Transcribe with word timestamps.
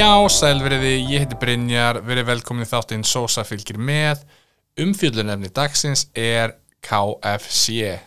Já, 0.00 0.16
sælveriði, 0.32 0.94
ég 1.12 1.26
heiti 1.26 1.36
Brynjar, 1.36 1.98
verið 2.06 2.30
velkomin 2.30 2.64
í 2.64 2.68
þáttinn 2.70 3.02
Sosa 3.04 3.42
fylgir 3.44 3.76
með. 3.76 4.22
Umfjöldunefni 4.80 5.50
dagsins 5.52 6.06
er 6.16 6.54
KFC. 6.80 7.98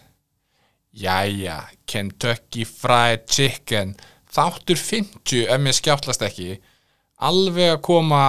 Jæja, 1.03 1.59
Kentucky 1.85 2.65
Fried 2.65 3.27
Chicken, 3.29 3.93
þáttur 4.25 4.81
50 4.81 5.43
ef 5.53 5.61
mér 5.61 5.77
skjáttlast 5.77 6.25
ekki, 6.25 6.55
alveg 7.21 7.75
að 7.75 7.83
koma 7.85 8.23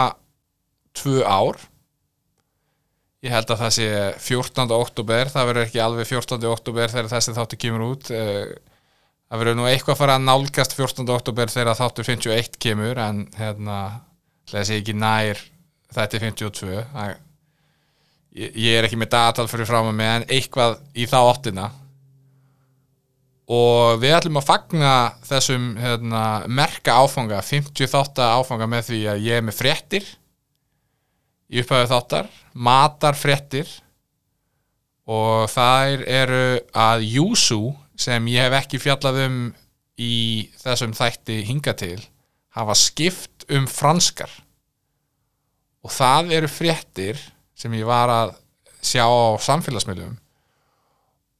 tvö 1.00 1.24
ár. 1.24 1.64
Ég 3.24 3.32
held 3.32 3.48
að 3.48 3.64
það 3.64 3.74
sé 3.78 3.90
14. 4.28 4.76
oktober, 4.76 5.32
það 5.32 5.52
verður 5.54 5.70
ekki 5.70 5.84
alveg 5.86 6.12
14. 6.12 6.50
oktober 6.52 6.92
þegar 6.92 7.12
þessi 7.16 7.38
þáttur 7.40 7.64
kemur 7.64 7.88
út. 7.94 8.12
Eh, 8.12 8.73
Það 9.34 9.40
verður 9.40 9.56
nú 9.58 9.64
eitthvað 9.66 9.96
að 9.96 9.98
fara 9.98 10.14
að 10.14 10.26
nálgast 10.28 10.74
14. 10.78 11.08
oktober 11.10 11.50
þegar 11.50 11.74
þáttur 11.74 12.06
51 12.06 12.52
kemur 12.62 13.00
en 13.02 13.24
hérna, 13.34 13.78
hlæði 14.46 14.68
sé 14.68 14.76
ekki 14.78 14.94
nær 14.94 15.40
þetta 15.96 16.14
er 16.20 16.22
52 16.28 16.76
það, 16.92 17.16
ég, 18.38 18.54
ég 18.62 18.78
er 18.78 18.86
ekki 18.86 19.00
með 19.02 19.10
datal 19.16 19.48
fyrir 19.50 19.66
frá 19.66 19.80
mig 19.88 20.12
en 20.12 20.28
eitthvað 20.38 20.78
í 20.94 21.08
þá 21.10 21.18
áttina 21.24 21.66
og 23.58 23.98
við 24.06 24.14
ætlum 24.20 24.38
að 24.38 24.48
fagna 24.52 24.94
þessum 25.26 25.68
hérna, 25.82 26.24
merka 26.46 27.02
áfanga 27.02 27.42
50 27.42 27.90
þáttar 27.90 28.38
áfanga 28.38 28.70
með 28.70 28.90
því 28.92 29.04
að 29.16 29.30
ég 29.32 29.42
er 29.42 29.48
með 29.50 29.62
fréttir 29.64 30.10
í 31.50 31.58
upphæðu 31.66 31.90
þáttar 31.96 32.34
matar 32.54 33.18
fréttir 33.18 33.80
og 35.10 35.50
þær 35.50 36.06
eru 36.22 36.44
að 36.86 37.10
Júsú 37.18 37.64
sem 37.98 38.26
ég 38.32 38.46
hef 38.46 38.56
ekki 38.58 38.80
fjallað 38.82 39.20
um 39.28 39.38
í 40.00 40.14
þessum 40.58 40.94
þætti 40.96 41.42
hinga 41.46 41.74
til 41.78 42.00
hafa 42.54 42.74
skipt 42.78 43.46
um 43.52 43.66
franskar. 43.70 44.30
Og 45.84 45.92
það 45.92 46.34
eru 46.38 46.50
fréttir 46.50 47.20
sem 47.58 47.72
ég 47.76 47.86
var 47.86 48.10
að 48.10 48.34
sjá 48.84 49.04
á 49.04 49.36
samfélagsmiðlum. 49.42 50.16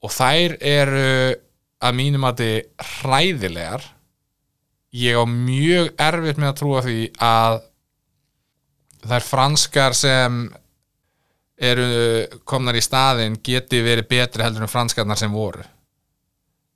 Og 0.05 0.13
þær 0.13 0.57
eru 0.61 1.07
að 1.85 1.97
mínum 1.97 2.27
að 2.29 2.43
þið 2.43 2.89
hræðilegar. 2.91 3.87
Ég 4.95 5.17
á 5.19 5.25
mjög 5.27 5.95
erfitt 5.99 6.41
með 6.41 6.51
að 6.51 6.59
trúa 6.61 6.83
því 6.85 6.99
að 7.25 7.57
þær 9.05 9.27
franskar 9.27 9.97
sem 9.97 10.45
eru 11.65 11.89
komnar 12.47 12.77
í 12.77 12.83
staðin 12.83 13.39
geti 13.45 13.81
verið 13.85 14.11
betri 14.11 14.45
heldur 14.45 14.67
en 14.67 14.71
franskarnar 14.71 15.19
sem 15.19 15.33
voru 15.33 15.63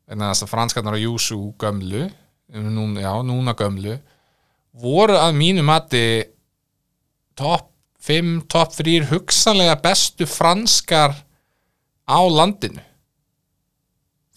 en 0.09 0.25
þess 0.25 0.45
að 0.47 0.53
franskarnar 0.53 0.97
á 0.97 1.05
Júsú 1.05 1.41
gömlu 1.61 2.07
núna, 2.49 3.03
já, 3.05 3.13
núna 3.23 3.55
gömlu 3.57 3.99
voru 4.79 5.17
að 5.19 5.37
mínu 5.37 5.65
mati 5.67 6.05
topp 7.39 7.71
5, 8.09 8.47
topp 8.49 8.77
3 8.79 9.09
hugsanlega 9.11 9.77
bestu 9.83 10.27
franskar 10.27 11.13
á 12.09 12.21
landinu. 12.25 12.81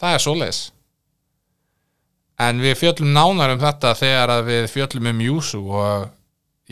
Það 0.01 0.15
er 0.15 0.23
svoleiðis. 0.23 0.61
En 2.41 2.59
við 2.59 2.79
fjöllum 2.79 3.13
nánar 3.13 3.53
um 3.53 3.61
þetta 3.61 3.93
þegar 3.95 4.33
við 4.47 4.67
fjöllum 4.73 5.11
um 5.11 5.21
Júsú 5.27 5.61
og 5.77 6.09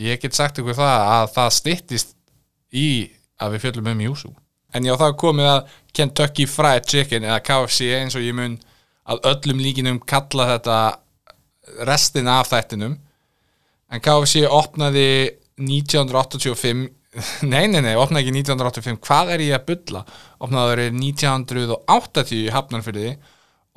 ég 0.02 0.20
get 0.20 0.34
sagt 0.34 0.58
ykkur 0.58 0.76
það 0.76 1.06
að 1.14 1.26
það 1.36 1.56
styttist 1.56 2.16
í 2.74 2.88
að 3.40 3.54
við 3.54 3.64
fjöllum 3.64 3.92
um 3.94 4.02
Júsú. 4.08 4.32
En 4.74 4.86
já, 4.86 4.94
það 4.98 5.16
komið 5.22 5.48
að 5.50 5.78
Kentucky 5.94 6.46
Fried 6.50 6.90
Chicken 6.90 7.26
eða 7.26 7.40
KFC 7.46 7.94
eins 7.96 8.18
og 8.18 8.26
ég 8.26 8.34
mun 8.36 8.58
að 9.10 9.24
öllum 9.32 9.62
líkinum 9.62 10.00
kalla 10.08 10.48
þetta 10.54 10.78
restin 11.88 12.30
af 12.30 12.50
þættinum. 12.52 12.96
En 13.90 14.02
KFC 14.02 14.44
opnaði 14.46 15.10
1985 15.60 16.88
nei, 17.50 17.66
nei, 17.66 17.80
nei, 17.82 17.96
opnaði 17.98 18.28
ekki 18.28 18.36
1985 18.38 19.00
hvað 19.02 19.32
er 19.34 19.42
ég 19.48 19.56
að 19.56 19.66
bylla? 19.72 20.04
opnaði 20.38 20.76
það 20.76 21.00
1980 21.00 22.36
í 22.36 22.44
Hafnarfyrði 22.54 23.08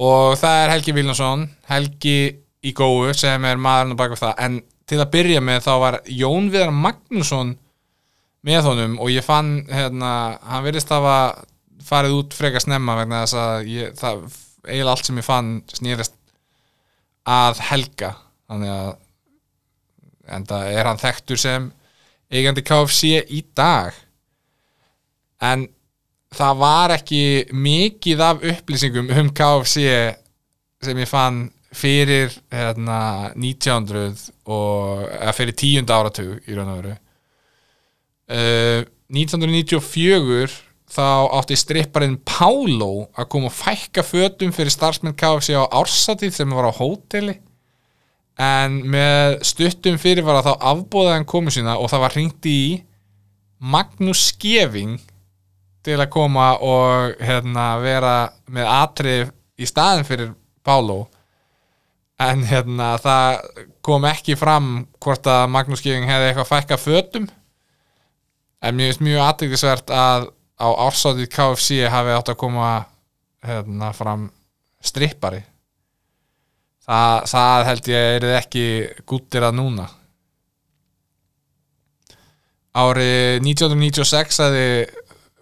og 0.05 0.35
það 0.37 0.59
er 0.59 0.73
Helgi 0.73 0.93
Vilnarsson 0.93 1.47
Helgi 1.69 2.17
í 2.63 2.73
góðu 2.77 3.15
sem 3.17 3.49
er 3.49 3.59
maðurinn 3.59 3.97
á 3.97 4.01
baka 4.03 4.19
það. 4.19 4.35
En 4.45 4.61
til 4.89 5.01
að 5.01 5.11
byrja 5.15 5.41
með 5.43 5.65
þá 5.65 5.73
var 5.81 5.99
Jón 6.11 6.49
Viðar 6.53 6.73
Magnússon 6.75 7.55
með 8.43 8.69
honum 8.69 8.95
og 9.01 9.11
ég 9.11 9.25
fann 9.25 9.55
hérna, 9.71 10.37
hann 10.45 10.65
verðist 10.65 10.91
að 10.91 11.07
hafa 11.07 11.83
farið 11.83 12.17
út 12.19 12.35
frekar 12.37 12.63
snemma 12.63 12.97
vegna 12.99 13.23
þess 13.23 13.39
að 13.39 13.69
ég, 13.71 13.93
það 13.99 14.25
eiginlega 14.67 14.95
allt 14.95 15.07
sem 15.07 15.19
ég 15.19 15.27
fann 15.27 15.53
snýrist 15.71 16.15
að 17.29 17.61
helga. 17.69 18.13
Þannig 18.51 18.73
að 18.73 18.91
en 20.33 20.45
það 20.47 20.67
er 20.71 20.87
hann 20.87 21.01
þekktur 21.01 21.39
sem 21.39 21.69
eigandi 22.33 22.63
KFC 22.65 23.23
í 23.33 23.41
dag. 23.55 23.95
En 25.43 25.67
það 26.33 26.59
var 26.61 26.95
ekki 26.95 27.23
mikið 27.51 28.23
af 28.23 28.45
upplýsingum 28.53 29.11
um 29.19 29.31
KFC 29.35 29.83
sem 30.83 30.99
ég 30.99 31.09
fann 31.09 31.45
fyrir 31.73 32.31
hérna, 32.53 33.33
1900 33.33 34.27
og 34.53 35.07
eða 35.09 35.33
fyrir 35.35 35.57
tíund 35.57 35.93
áratug 35.93 36.35
í 36.45 36.57
raun 36.57 36.69
og 36.69 36.81
veru. 36.81 36.97
Uh, 38.33 38.81
1994 39.13 40.53
þá 40.93 41.33
átti 41.39 41.57
stripparinn 41.57 42.19
Pálo 42.27 43.07
að 43.17 43.29
koma 43.33 43.49
og 43.49 43.55
fækka 43.57 44.03
fötum 44.05 44.53
fyrir 44.55 44.73
starfsmenn 44.73 45.17
KFC 45.17 45.55
á 45.57 45.65
ársatíð 45.65 46.35
sem 46.37 46.53
var 46.53 46.69
á 46.69 46.73
hóteli. 46.73 47.39
En 48.41 48.79
með 48.89 49.39
stuttum 49.45 49.99
fyrir 50.01 50.25
var 50.25 50.39
að 50.39 50.51
þá 50.51 50.67
afbóðaði 50.73 51.17
hann 51.19 51.29
komu 51.29 51.53
sína 51.53 51.77
og 51.77 51.91
það 51.91 52.03
var 52.05 52.15
hringt 52.17 52.49
í 52.49 52.61
Magnús 53.63 54.29
Skeving 54.31 54.97
til 55.83 55.99
að 55.99 56.11
koma 56.13 56.53
og 56.63 57.19
hérna, 57.21 57.73
vera 57.83 58.15
með 58.51 58.71
atrið 58.71 59.33
í 59.59 59.67
staðin 59.69 60.07
fyrir 60.07 60.33
Pálo 60.63 61.03
en 62.23 62.43
hérna, 62.47 62.93
það 63.01 63.39
kom 63.83 64.05
ekki 64.07 64.37
fram 64.39 64.85
hvort 65.03 65.27
að 65.27 65.49
Magnús 65.51 65.81
Skeving 65.83 66.07
hefði 66.07 66.29
eitthvað 66.29 66.51
fækka 66.51 66.79
fötum. 66.79 67.27
En 68.63 68.77
mér 68.77 68.91
finnst 68.91 69.03
mjög 69.03 69.25
aðtækisvert 69.25 69.91
að 69.91 70.29
á 70.63 70.69
ársátið 70.87 71.27
KFC 71.33 71.83
hafi 71.91 72.13
átt 72.15 72.31
að 72.31 72.39
koma 72.39 72.69
hérna, 73.43 73.91
fram 73.95 74.29
strippari. 74.83 75.41
Það, 76.83 77.19
það 77.31 77.67
held 77.69 77.91
ég 77.91 78.15
er 78.15 78.25
ekki 78.39 78.65
gúttir 79.07 79.45
að 79.47 79.59
núna. 79.59 79.89
Árið 82.73 83.43
1996 83.43 84.41
hefði 84.41 84.67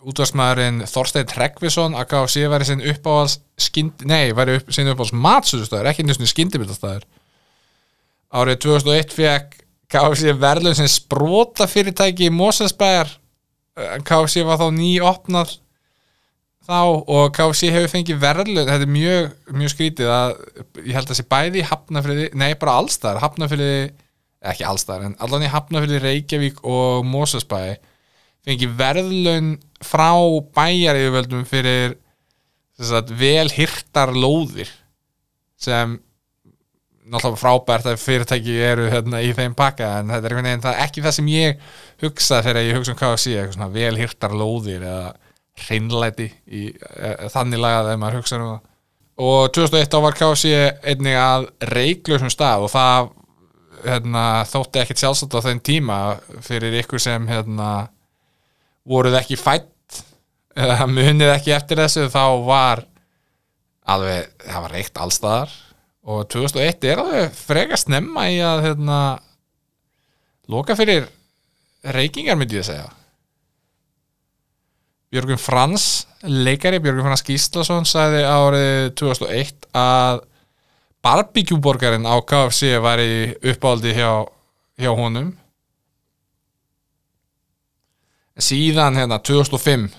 útvarsmaðurinn 0.02 0.84
Þorstein 0.90 1.30
Tregvisson 1.30 1.96
að 1.96 2.10
KFC 2.12 2.50
væri 2.50 2.68
sinn 2.68 2.86
uppáhals 2.92 3.38
skind, 3.62 4.02
nei, 4.10 4.34
væri 4.36 4.58
upp, 4.58 4.72
sinn 4.74 4.90
uppáhals 4.90 5.14
matsöðustæður, 5.14 5.92
ekki 5.94 6.06
nýstum 6.08 6.30
skindibildastæður 6.30 7.06
árið 8.32 8.62
2001 8.66 9.16
fekk 9.16 9.58
KFC 9.92 10.36
verðlun 10.40 10.78
sem 10.78 10.88
sprota 10.90 11.68
fyrirtæki 11.68 12.30
í 12.30 12.34
Moselsbæjar 12.34 13.12
KFC 13.78 14.44
var 14.48 14.60
þá 14.60 14.68
nýopnað 14.76 15.54
þá 16.68 16.80
og 16.84 17.32
KFC 17.36 17.72
hefur 17.74 17.92
fengið 17.92 18.20
verðlun, 18.22 18.68
þetta 18.68 18.86
er 18.86 18.92
mjög, 18.92 19.30
mjög 19.58 19.74
skrítið 19.74 20.12
að 20.14 20.34
ég 20.84 20.94
held 20.96 21.06
að 21.06 21.14
þessi 21.14 21.28
bæði 21.32 21.64
hafnafriði, 21.70 22.28
nei 22.38 22.52
bara 22.60 22.76
allstar 22.82 23.22
hafnafriði, 23.24 23.90
ekki 24.52 24.68
allstar 24.68 25.08
en 25.08 25.16
allan 25.24 25.46
í 25.48 25.50
hafnafriði 25.52 26.04
Reykjavík 26.04 26.62
og 26.68 27.08
Moselsbæi 27.08 27.80
fengið 28.46 28.78
verðlun 28.78 29.52
frá 29.86 30.14
bæjaríðuvöldum 30.58 31.44
fyrir 31.50 31.98
vel 33.18 33.50
hirtar 33.54 34.14
lóðir 34.16 34.70
sem 35.62 36.00
náttúrulega 37.12 37.42
frábært 37.42 37.90
að 37.92 38.00
fyrirtæki 38.02 38.56
eru 38.64 38.88
hérna, 38.92 39.22
í 39.24 39.34
þeim 39.36 39.56
pakka 39.58 39.90
en 40.00 40.12
þetta 40.14 40.28
er 40.28 40.34
einhvern 40.36 40.50
veginn 40.50 40.64
það 40.64 40.76
er 40.78 40.86
ekki 40.86 41.04
það 41.06 41.16
sem 41.18 41.32
ég 41.32 41.64
hugsa 42.04 42.42
þegar 42.46 42.68
ég 42.68 42.78
hugsa 42.80 42.94
um 42.94 43.00
KFC 43.02 43.34
eitthvað 43.36 43.56
svona 43.58 43.72
vel 43.76 43.94
hirtar 44.00 44.36
lóðir 44.42 44.86
eða 44.86 45.08
hreinlæti 45.62 46.28
í 46.48 46.68
e, 46.72 47.16
þannig 47.34 47.62
lagað 47.62 47.90
þegar 47.90 48.04
maður 48.04 48.20
hugsa 48.22 48.38
um 48.40 48.46
það. 48.48 48.62
Og 49.22 49.42
2001 49.54 49.92
þá 49.92 49.98
var 50.06 50.16
KFC 50.18 50.54
einnig 50.94 51.18
að 51.20 51.50
reiklusum 51.72 52.32
stað 52.34 52.66
og 52.66 52.72
það 52.74 53.10
hérna, 53.86 54.24
þótti 54.50 54.82
ekkert 54.82 55.02
sjálfsagt 55.02 55.36
á 55.36 55.46
þeim 55.46 55.60
tíma 55.66 55.98
fyrir 56.46 56.80
ykkur 56.82 57.02
sem 57.02 57.28
hérna, 57.30 57.90
voruð 58.88 59.20
ekki 59.20 59.38
fætt 59.40 59.68
eða 60.58 60.88
munið 60.90 61.34
ekki 61.36 61.54
eftir 61.56 61.80
þessu 61.84 62.08
þá 62.12 62.24
var 62.48 62.86
alveg, 63.92 64.32
það 64.46 64.66
var 64.66 64.76
reikt 64.76 65.02
allstaðar 65.02 65.54
og 66.08 66.26
2001 66.34 66.88
er 66.90 67.02
alveg 67.02 67.36
freka 67.36 67.78
snemma 67.78 68.26
í 68.34 68.40
að 68.42 68.64
hérna, 68.66 68.98
loka 70.50 70.76
fyrir 70.78 71.06
reykingar 71.94 72.40
myndi 72.40 72.58
ég 72.58 72.66
að 72.66 72.72
segja. 72.72 72.90
Björgun 75.12 75.42
Frans 75.42 75.86
leikari 76.24 76.80
Björgun 76.80 77.04
Frans 77.10 77.26
Gíslason 77.28 77.88
sagði 77.90 78.24
árið 78.24 78.92
2001 79.00 79.68
að 79.76 80.22
barbecue 81.04 81.60
borgarinn 81.60 82.08
á 82.08 82.16
KFC 82.22 82.78
væri 82.82 83.34
uppáldi 83.52 83.94
hjá, 83.98 84.24
hjá 84.80 84.92
honum. 84.96 85.34
Síðan 88.42 88.98
hérna 88.98 89.20
2005 89.20 89.90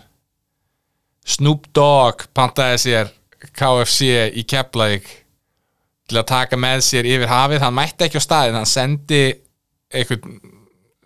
Snoop 1.23 1.69
Dogg 1.77 2.25
pantaði 2.35 2.79
sér 2.83 3.13
KFC 3.55 4.33
í 4.39 4.47
Keflavík 4.49 5.11
til 6.13 6.21
að 6.21 6.29
taka 6.31 6.59
með 6.61 6.85
sér 6.87 7.09
yfir 7.09 7.31
hafið. 7.31 7.63
Hann 7.65 7.77
mætti 7.77 8.07
ekki 8.07 8.21
á 8.21 8.25
staðin, 8.25 8.59
hann 8.61 8.69
sendi 8.69 9.23
einhvern, 9.93 10.41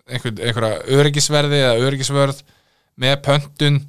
einhvern, 0.07 0.41
einhverja 0.43 0.97
öryggisverði 0.97 1.61
eða 1.63 1.87
öryggisvörð 1.87 2.41
með 3.01 3.15
pöntun 3.25 3.79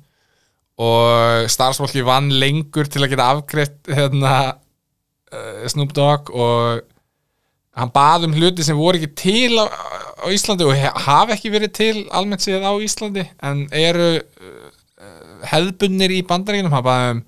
og 0.79 1.49
starfsfólki 1.51 2.05
vann 2.07 2.31
lengur 2.39 2.87
til 2.91 3.03
að 3.03 3.13
geta 3.15 3.31
afgreitt 3.35 3.91
hérna, 3.91 4.35
uh, 5.35 5.65
Snoop 5.71 5.95
Dogg 5.97 6.31
og 6.31 6.85
hann 7.79 7.93
bað 7.95 8.29
um 8.29 8.37
hluti 8.37 8.67
sem 8.67 8.79
voru 8.79 8.99
ekki 8.99 9.11
til 9.19 9.59
á, 9.59 9.67
á 10.23 10.27
Íslandi 10.35 10.67
og 10.67 10.79
hafa 10.79 11.35
ekki 11.35 11.51
verið 11.55 11.75
til 11.79 11.97
almennt 12.15 12.45
séð 12.45 12.67
á 12.67 12.75
Íslandi 12.83 13.27
en 13.43 13.67
eru 13.75 14.11
uh, 14.19 14.71
hefðbunir 15.51 16.15
í 16.15 16.23
bandaríkinum 16.27 16.75
hann 16.75 16.87
baði 16.87 17.11
um 17.17 17.25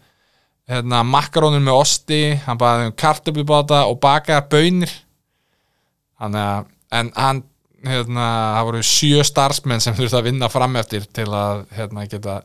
hérna, 0.70 1.02
makarónur 1.06 1.62
með 1.64 1.81
osti 1.82 2.20
hann 2.44 2.58
baði 2.61 2.90
um 2.90 2.96
kartöflubáta 3.02 3.84
og 3.90 3.99
bakaðar 4.02 4.46
bönir 4.52 4.93
hann, 6.20 6.37
en 6.94 7.12
hann 7.17 7.43
hérna, 7.87 8.26
það 8.56 8.67
voru 8.69 8.82
sjö 8.84 9.26
starfsmenn 9.26 9.82
sem 9.82 9.96
þurftu 9.96 10.19
að 10.20 10.31
vinna 10.31 10.50
fram 10.52 10.76
eftir 10.81 11.06
til 11.17 11.28
að 11.32 11.64
hérna, 11.76 12.06
geta 12.11 12.40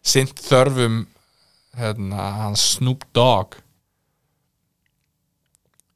sint 0.00 0.40
þörfum 0.40 1.02
hérna, 1.78 2.28
hans 2.40 2.64
Snoop 2.76 3.04
Dogg. 3.14 3.58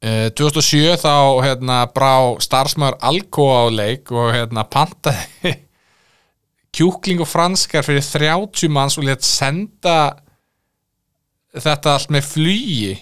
Uh, 0.05 0.29
2007 0.37 0.99
þá 1.01 1.15
hérna, 1.41 1.79
brá 1.89 2.35
starfsmæður 2.43 2.99
Alcoa 3.09 3.63
á 3.65 3.73
leik 3.73 4.11
og 4.13 4.29
hérna, 4.35 4.67
pantaði 4.69 5.55
kjúkling 6.75 7.23
og 7.23 7.29
franskar 7.31 7.85
fyrir 7.87 8.05
30 8.05 8.69
manns 8.69 8.99
og 8.99 9.07
létt 9.07 9.25
senda 9.25 9.97
þetta 11.63 11.95
allt 11.95 12.13
með 12.13 12.29
flugi? 12.29 12.95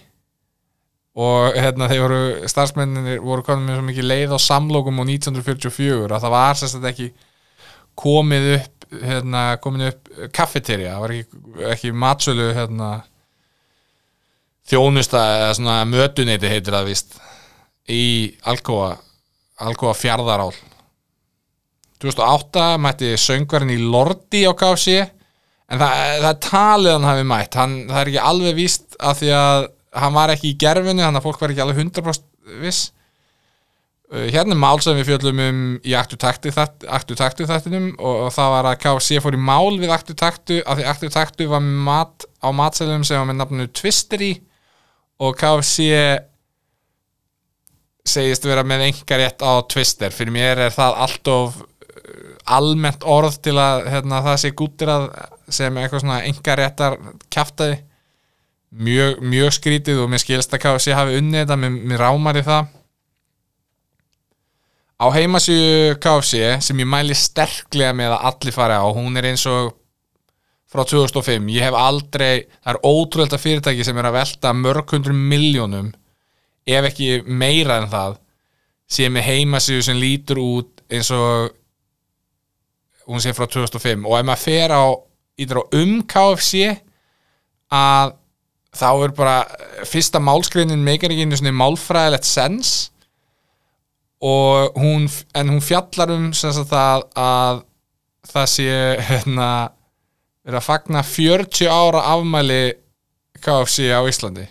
Og 1.13 1.53
hérna, 1.53 1.87
þeir 1.91 2.03
voru 2.07 2.21
starfsmennir 2.49 3.19
voru 3.21 3.45
komin 3.45 3.67
með 3.67 3.77
svo 3.77 3.85
mikið 3.85 4.07
leið 4.09 4.33
á 4.33 4.39
samlokum 4.41 4.97
á 4.97 5.03
1944 5.05 6.07
að 6.09 6.23
það 6.23 6.33
var 6.33 6.57
sérstaklega 6.57 6.93
ekki 6.93 7.09
komið 8.01 8.47
upp 8.55 8.87
hérna, 9.03 9.43
komið 9.61 9.89
upp 9.91 10.11
kaffeterja, 10.33 10.95
það 10.95 11.03
var 11.03 11.13
ekki, 11.13 11.41
ekki 11.69 11.91
matsölu 12.03 12.49
hérna 12.57 12.89
þjónusta 14.69 15.23
eða 15.37 15.55
svona 15.57 15.77
mötuneyti 15.89 16.49
heitir 16.49 16.75
það 16.75 16.89
víst 16.89 17.17
í 17.91 18.03
Alcoa 18.49 18.93
Alcoa 19.63 19.93
fjarðarál. 19.93 20.53
2008 22.01 22.63
mætti 22.81 23.13
söngvarinn 23.21 23.75
í 23.75 23.79
Lordi 23.79 24.43
á 24.49 24.51
KFC 24.57 25.03
en 25.71 25.79
það, 25.79 26.01
það 26.23 26.27
er 26.33 26.41
talið 26.47 26.91
hann 26.97 27.07
hafi 27.11 27.23
mætt. 27.29 27.59
Hann, 27.59 27.77
það 27.91 28.01
er 28.01 28.11
ekki 28.11 28.25
alveg 28.31 28.57
víst 28.59 28.97
af 28.99 29.21
því 29.21 29.31
að 29.37 29.69
hann 30.03 30.17
var 30.17 30.33
ekki 30.33 30.51
í 30.51 30.57
gerfinu 30.63 31.03
þannig 31.05 31.21
að 31.21 31.25
fólk 31.27 31.41
var 31.43 31.53
ekki 31.53 31.63
alveg 31.63 31.81
100% 31.85 32.59
viss. 32.63 32.81
Uh, 34.13 34.27
hérna 34.29 34.53
er 34.53 34.59
mál 34.61 34.81
sem 34.83 34.97
við 34.99 35.07
fjöllum 35.11 35.39
um 35.47 35.61
í 35.85 35.93
Aktu 35.97 36.17
Taktu 36.21 36.51
þætt- 36.53 36.83
Aktu 36.93 37.15
Taktu 37.17 37.47
þættinum 37.49 37.87
og, 37.97 38.25
og 38.27 38.33
það 38.35 38.51
var 38.53 38.67
að 38.73 38.79
KFC 38.83 39.21
fór 39.23 39.37
í 39.37 39.41
mál 39.41 39.79
við 39.81 39.93
Aktu 39.95 40.13
Taktu 40.19 40.59
af 40.65 40.77
því 40.77 40.87
Aktu 40.91 41.09
Taktu 41.13 41.47
var 41.49 41.63
mat 41.63 42.27
á 42.43 42.49
matselum 42.53 43.05
sem 43.07 43.17
var 43.21 43.29
með 43.31 43.39
nafninu 43.41 43.69
Twister 43.73 44.21
í 44.21 44.33
og 45.23 45.37
KFC 45.39 45.87
segist 48.13 48.43
vera 48.45 48.65
með 48.67 48.89
enga 48.89 49.17
rétt 49.21 49.41
á 49.45 49.51
Twister. 49.71 50.11
Fyrir 50.13 50.33
mér 50.35 50.65
er 50.67 50.73
það 50.75 50.97
allt 51.05 51.29
of 51.31 51.61
uh, 51.63 52.33
almennt 52.57 53.05
orð 53.07 53.37
til 53.45 53.55
að 53.61 53.85
hérna, 53.93 54.19
það 54.25 54.41
sé 54.43 54.51
gúttir 54.59 54.91
að 54.91 55.07
sem 55.49 55.77
eitthvað 55.77 56.03
svona 56.03 56.21
enga 56.27 56.55
réttar 56.59 56.97
kjaftaði. 57.33 57.81
Mjög, 58.73 59.19
mjög 59.29 59.51
skrítið 59.53 59.99
og 60.01 60.09
mér 60.09 60.23
skilst 60.23 60.55
að 60.55 60.63
KFC 60.63 60.95
hafi 60.97 61.19
unnið 61.19 61.43
þetta, 61.43 61.57
mér, 61.61 61.75
mér 61.91 62.01
rámar 62.01 62.39
í 62.39 62.45
það. 62.45 62.71
Á 65.03 65.05
heimasíðu 65.13 65.99
KFC 66.01 66.41
sem 66.63 66.81
ég 66.81 66.89
mæli 66.89 67.15
sterklega 67.17 67.93
með 67.97 68.15
að 68.15 68.27
allir 68.31 68.55
fari 68.55 68.77
á 68.79 68.87
hún 68.87 69.19
er 69.19 69.29
eins 69.33 69.45
og 69.49 69.73
frá 70.73 70.85
2005 70.89 71.49
ég 71.53 71.67
hef 71.67 71.75
aldrei, 71.77 72.45
það 72.63 72.71
er 72.73 72.79
ótrúlega 72.81 73.39
fyrirtæki 73.41 73.85
sem 73.85 73.97
er 74.01 74.09
að 74.09 74.17
velta 74.17 74.53
mörg 74.57 74.95
hundru 74.95 75.13
miljónum 75.13 75.91
ef 76.65 76.87
ekki 76.89 77.19
meira 77.27 77.77
en 77.81 77.91
það 77.91 78.17
sem 78.93 79.19
er 79.19 79.27
heimasíðu 79.27 79.85
sem 79.85 79.99
lítur 79.99 80.41
út 80.41 80.83
eins 80.89 81.11
og 81.13 81.53
hún 83.09 83.21
sé 83.21 83.33
frá 83.35 83.45
2005 83.45 84.05
og 84.07 84.17
ef 84.17 84.27
maður 84.27 84.43
fer 84.43 84.73
á, 84.73 84.83
ítur 85.39 85.61
á 85.61 85.63
um 85.79 86.01
KFC 86.05 86.73
að 87.73 88.13
þá 88.73 88.89
er 88.91 89.13
bara 89.17 89.37
fyrsta 89.87 90.21
málskreinin 90.21 90.85
meikar 90.85 91.13
ekki 91.13 91.27
einu 91.27 91.37
svona 91.37 91.53
málfræðilegt 91.57 92.27
sens 92.27 92.73
og 94.23 94.77
hún, 94.79 95.09
en 95.35 95.51
hún 95.51 95.61
fjallar 95.61 96.13
um 96.15 96.31
sem 96.37 96.53
sagt 96.55 96.71
það 96.71 97.05
að 97.19 97.63
það 98.33 98.49
sé 98.53 98.69
hérna 99.09 99.49
verið 100.43 100.59
að 100.59 100.67
fagna 100.67 101.03
40 101.07 101.71
ára 101.71 102.03
afmæli 102.13 102.63
KFC 103.43 103.89
á 103.91 104.01
Íslandi. 104.07 104.47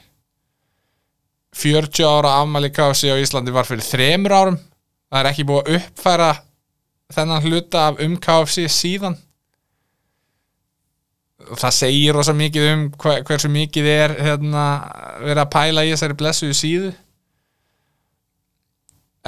40 1.56 2.04
ára 2.08 2.36
afmæli 2.42 2.72
KFC 2.72 3.12
á 3.12 3.16
Íslandi 3.20 3.52
var 3.52 3.68
fyrir 3.68 3.84
þremur 3.84 4.36
árum. 4.36 4.58
Það 5.12 5.20
er 5.20 5.28
ekki 5.32 5.46
búið 5.48 5.62
að 5.62 5.78
uppfæra 5.78 6.30
þennan 7.12 7.44
hluta 7.44 7.86
af 7.90 8.00
um 8.00 8.16
KFC 8.20 8.68
síðan 8.72 9.18
það 11.50 11.74
segir 11.76 12.16
rosa 12.16 12.34
mikið 12.36 12.68
um 12.72 12.84
hver, 13.00 13.22
hversu 13.28 13.50
mikið 13.52 13.88
er 13.92 14.14
hérna, 14.28 14.66
verið 15.22 15.42
að 15.44 15.50
pæla 15.54 15.84
í 15.86 15.92
þessari 15.94 16.18
blessuðu 16.20 16.58
síðu. 16.58 16.92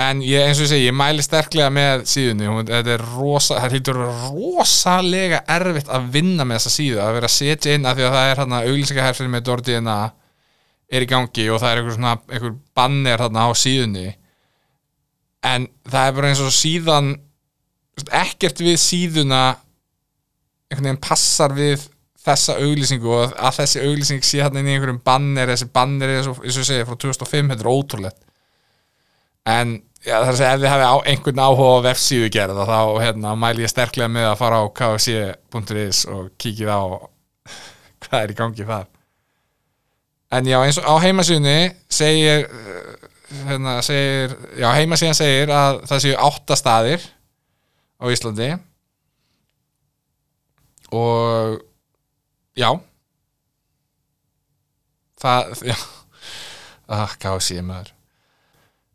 En 0.05 0.25
ég, 0.27 0.43
eins 0.43 0.59
og 0.59 0.65
ég 0.67 0.71
segi, 0.73 0.87
ég 0.89 0.97
mæli 0.99 1.23
sterklega 1.23 1.69
með 1.71 2.01
síðunni, 2.11 2.49
þetta 2.67 2.97
er 2.97 3.05
rosa 3.13 3.61
það 3.63 3.77
að 3.79 3.91
vera 3.93 4.07
rosalega 4.33 5.39
erfitt 5.55 5.93
að 5.95 6.09
vinna 6.17 6.47
með 6.49 6.59
þessa 6.59 6.73
síðu, 6.75 6.99
að 6.99 7.15
vera 7.21 7.31
að 7.31 7.35
setja 7.37 7.77
inn 7.77 7.87
af 7.87 7.95
því 7.95 8.07
að 8.09 8.17
það 8.17 8.31
er 8.31 8.41
hérna 8.43 8.63
auglýsingaherfinn 8.65 9.31
með 9.31 9.45
Dordiðina 9.47 9.99
er 10.91 11.07
í 11.07 11.09
gangi 11.11 11.47
og 11.51 11.63
það 11.63 11.71
er 11.71 11.81
einhver 11.81 11.97
svona, 11.97 12.17
einhver 12.27 12.57
banner 12.75 13.23
hérna 13.23 13.47
á 13.47 13.51
síðunni. 13.55 14.09
En 15.47 15.69
það 15.87 16.09
er 16.09 16.19
bara 16.19 16.33
eins 16.33 16.43
og 16.43 16.55
síðan 16.59 17.15
ekkert 18.11 18.65
við 18.65 18.81
síðuna 18.83 19.43
einhvern 20.73 20.89
veginn 20.89 21.03
passar 21.05 21.55
við 21.55 21.87
þessa 22.25 22.57
auglýsingu 22.63 23.11
og 23.13 23.35
að 23.37 23.59
þessi 23.61 23.83
auglýsing 23.85 24.25
sé 24.25 24.41
hérna 24.41 24.63
inn 24.63 24.71
í 24.71 24.77
einhverjum 24.77 25.03
banner 25.05 25.51
þessi 25.53 25.69
banner 25.75 26.11
er 26.13 26.21
eins 26.23 26.31
og 26.31 26.45
ég 26.47 26.57
segi 26.57 26.87
frá 26.89 26.97
2005 26.97 27.51
þetta 27.53 27.67
er 27.67 27.73
ótrúlegt. 27.73 28.21
En 29.55 29.75
já, 30.01 30.15
það 30.15 30.25
er 30.25 30.31
að 30.31 30.39
segja 30.39 30.55
ef 30.55 30.63
þið 30.63 30.85
á, 30.89 30.95
einhvern 31.13 31.43
áhuga 31.45 31.69
á 31.69 31.85
vefsíðu 31.91 32.31
gerð 32.33 32.61
þá 32.71 32.79
hérna, 33.03 33.35
mæli 33.37 33.65
ég 33.67 33.73
sterklega 33.73 34.13
með 34.13 34.29
að 34.31 34.39
fara 34.41 34.61
á 34.61 34.65
kfc.is 34.81 36.05
og 36.13 36.31
kíkið 36.41 36.73
á 36.73 36.83
hvað 38.07 38.21
er 38.23 38.33
í 38.33 38.39
gangi 38.39 38.69
þar. 38.69 38.89
En 40.35 40.49
já 40.49 40.59
eins 40.63 40.81
og 40.81 40.89
á 40.89 40.95
heimasíðunni 41.05 41.59
segir 41.93 42.49
uh, 42.49 43.11
hérna, 43.45 43.77
segir, 43.85 44.33
já 44.59 44.71
heimasíðan 44.79 45.21
segir 45.21 45.53
að 45.53 45.85
það 45.91 46.03
séu 46.07 46.17
átta 46.25 46.59
staðir 46.59 47.05
á 48.01 48.05
Íslandi. 48.09 48.51
Og 50.95 51.61
já 52.59 52.71
það, 55.21 55.53
já 55.73 55.77
ah, 56.95 57.13
KFC 57.19 57.61
maður 57.65 57.95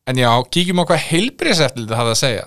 En 0.10 0.18
já, 0.18 0.30
kíkjum 0.50 0.82
á 0.82 0.90
hvað 0.90 1.04
heilbriðseftildi 1.06 1.94
hafa 1.94 2.16
að 2.16 2.18
segja. 2.18 2.46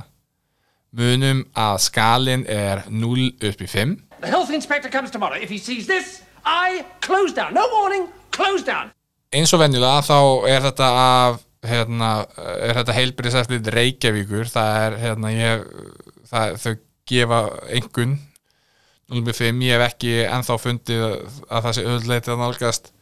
Munum 0.98 1.44
að 1.54 1.76
skalinn 1.84 2.42
er 2.50 2.82
0 2.90 3.28
upp 3.38 3.62
í 3.62 3.68
5. 3.70 3.92
The 4.24 4.32
health 4.32 4.50
inspector 4.50 4.90
comes 4.90 5.14
tomorrow. 5.14 5.38
If 5.38 5.52
he 5.54 5.60
sees 5.62 5.86
this, 5.86 6.24
I 6.42 6.82
close 7.06 7.30
down. 7.36 7.54
No 7.54 7.68
warning, 7.70 8.08
close 8.34 8.66
down. 8.66 8.90
Eins 9.30 9.54
og 9.54 9.62
venjulega 9.62 10.02
þá 10.02 10.18
er 10.50 10.66
þetta 10.66 10.88
af, 11.04 11.38
hérna, 11.70 12.10
er 12.66 12.80
þetta 12.80 12.98
heilbriðseftildi 12.98 13.76
Reykjavíkur. 13.76 14.50
Það 14.50 14.80
er, 14.80 14.98
hérna, 15.04 15.32
ég, 15.36 15.64
það, 16.32 16.58
þau 16.64 16.74
gefa 17.12 17.40
engun 17.78 18.18
0 19.12 19.22
upp 19.22 19.30
í 19.30 19.36
5. 19.38 19.62
Ég 19.68 19.76
hef 19.78 19.86
ekki 19.92 20.16
ennþá 20.24 20.58
fundið 20.62 21.04
að 21.06 21.66
það 21.66 21.76
sé 21.76 21.86
öðleitið 21.92 22.34
að 22.34 22.42
nálgast 22.42 22.92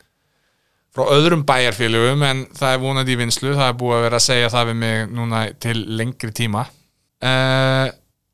frá 0.91 1.07
öðrum 1.15 1.45
bæjarfélögum 1.47 2.25
en 2.27 2.43
það 2.57 2.75
er 2.75 2.83
vonandi 2.83 3.15
í 3.15 3.21
vinslu, 3.21 3.55
það 3.55 3.69
er 3.69 3.79
búið 3.79 3.97
að 3.97 4.05
vera 4.09 4.19
að 4.19 4.27
segja 4.27 4.51
það 4.51 4.71
við 4.71 4.79
mig 4.81 5.03
núna 5.15 5.43
til 5.63 5.77
lengri 6.01 6.33
tíma 6.35 6.67
uh, 6.67 7.87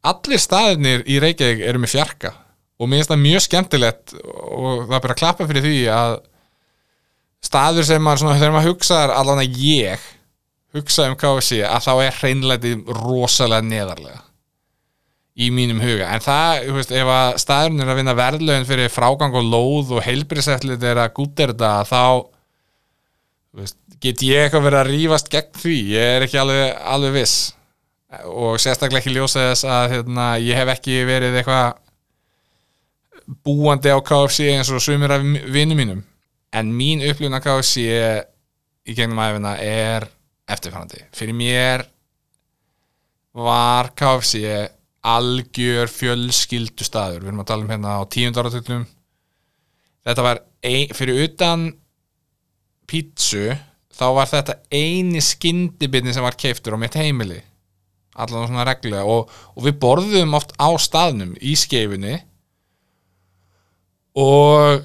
Allir 0.07 0.41
staðirnir 0.41 1.05
í 1.11 1.19
Reykjavík 1.21 1.65
eru 1.67 1.83
með 1.83 1.97
fjarka 1.97 2.33
og 2.77 2.89
mér 2.89 3.03
finnst 3.03 3.13
það 3.13 3.23
mjög 3.25 3.45
skemmtilegt 3.45 4.17
og 4.23 4.87
það 4.87 4.97
er 4.97 5.05
bara 5.05 5.17
að 5.17 5.21
klappa 5.21 5.49
fyrir 5.49 5.67
því 5.67 5.79
að 5.93 6.17
staður 7.47 7.89
sem 7.89 8.05
maður 8.05 8.23
svona, 8.23 8.39
þegar 8.41 8.55
maður 8.55 8.73
hugsaðar 8.73 9.15
allan 9.17 9.43
að 9.43 9.59
ég 9.61 10.07
hugsa 10.77 11.09
um 11.11 11.17
KFC 11.19 11.61
að 11.67 11.85
þá 11.87 11.93
er 12.07 12.21
hreinlæti 12.21 12.73
rosalega 13.03 13.69
neðarlega 13.69 14.23
í 15.37 15.51
mínum 15.53 15.83
huga. 15.85 16.09
En 16.15 16.23
það, 16.25 16.63
þú 16.65 16.77
veist, 16.79 16.95
ef 16.97 17.11
að 17.13 17.39
staðurinn 17.43 17.85
er 17.85 17.91
að 17.93 17.99
vinna 18.01 18.17
verðlaun 18.17 18.69
fyrir 18.69 18.93
frágang 18.93 19.37
og 19.37 19.51
lóð 19.51 19.93
og 19.99 20.07
heilbrísætlit 20.07 20.87
er 20.87 21.03
að 21.03 21.13
gúta 21.19 21.51
þetta 21.51 21.73
þá 21.91 22.03
veist, 23.57 23.77
get 24.01 24.25
ég 24.25 24.47
eitthvað 24.47 24.69
verið 24.69 24.81
að 24.81 24.91
rífast 24.93 25.31
gegn 25.33 25.61
því, 25.61 25.77
ég 25.93 26.15
er 26.15 26.27
ekki 26.27 26.41
alveg, 26.41 26.65
alveg 26.95 27.17
viss. 27.19 27.37
Og 28.31 28.57
sérstaklega 28.63 29.03
ekki 29.03 29.13
ljósa 29.13 29.51
þess 29.51 29.69
að 29.69 29.91
hérna, 29.97 30.29
ég 30.41 30.57
hef 30.57 30.73
ekki 30.77 31.03
verið 31.09 31.41
eitthvað 31.41 31.83
búandi 33.45 33.93
á 33.93 33.99
KFC 34.07 34.53
eins 34.55 34.71
og 34.73 34.81
sumir 34.81 35.13
af 35.13 35.25
vinnum 35.53 35.81
mínum. 35.81 36.05
En 36.57 36.71
mín 36.73 37.03
upplifun 37.05 37.37
af 37.37 37.45
KFC 37.45 37.85
í 38.87 38.95
gegnum 38.95 39.21
æfina 39.21 39.57
er 39.61 40.07
eftirfærandi 40.47 41.03
fyrir 41.17 41.35
mér 41.35 41.83
var 43.37 43.91
KFC 43.99 44.45
algjör 45.07 45.91
fjölskyldu 45.93 46.87
staður 46.87 47.23
við 47.23 47.31
erum 47.31 47.43
að 47.45 47.51
tala 47.53 47.67
um 47.67 47.73
hérna 47.73 47.97
á 47.99 48.03
tíund 48.11 48.39
áratöldum 48.41 48.85
þetta 50.07 50.25
var 50.27 50.43
ein, 50.67 50.93
fyrir 50.95 51.25
utan 51.27 51.69
pítsu 52.91 53.51
þá 53.97 54.07
var 54.19 54.31
þetta 54.31 54.57
eini 54.75 55.23
skyndibitni 55.25 56.15
sem 56.15 56.25
var 56.25 56.37
keiftur 56.39 56.77
á 56.77 56.79
mitt 56.81 56.97
heimili. 56.99 57.41
Allan 58.17 58.49
svona 58.49 58.67
reglulega. 58.69 59.05
Og, 59.05 59.31
og 59.57 59.65
við 59.67 59.79
borðum 59.83 60.37
oft 60.37 60.55
á 60.61 60.69
staðnum 60.81 61.35
í 61.41 61.57
skeifunni. 61.59 62.19
Og 64.17 64.85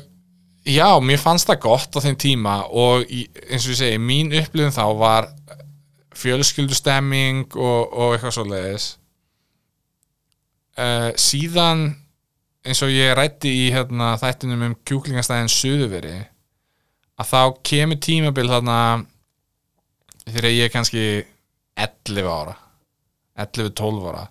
já, 0.67 0.87
mér 1.03 1.21
fannst 1.21 1.47
það 1.47 1.61
gott 1.67 1.99
á 1.99 2.03
þeim 2.03 2.17
tíma. 2.19 2.55
Og 2.67 3.05
eins 3.07 3.67
og 3.67 3.75
ég 3.75 3.79
segi, 3.83 4.01
mín 4.01 4.33
upplifun 4.35 4.75
þá 4.75 4.85
var 4.99 5.29
fjölskyldustemming 6.21 7.55
og, 7.55 7.93
og 7.95 8.15
eitthvað 8.15 8.35
svo 8.35 8.47
leiðis 8.47 8.89
uh, 10.79 11.09
síðan 11.19 11.87
eins 12.61 12.81
og 12.85 12.91
ég 12.93 13.15
rætti 13.17 13.51
í 13.65 13.69
hérna, 13.73 14.13
þættinum 14.21 14.67
um 14.67 14.75
kjúklingastæðin 14.85 15.51
Suðuveri 15.51 16.17
að 17.21 17.31
þá 17.31 17.41
kemur 17.65 18.01
tímabil 18.01 18.49
þarna 18.49 18.77
þegar 20.27 20.51
ég 20.53 20.67
er 20.67 20.73
kannski 20.73 21.05
11 21.81 22.29
ára 22.29 22.55
11-12 23.41 24.11
ára 24.11 24.27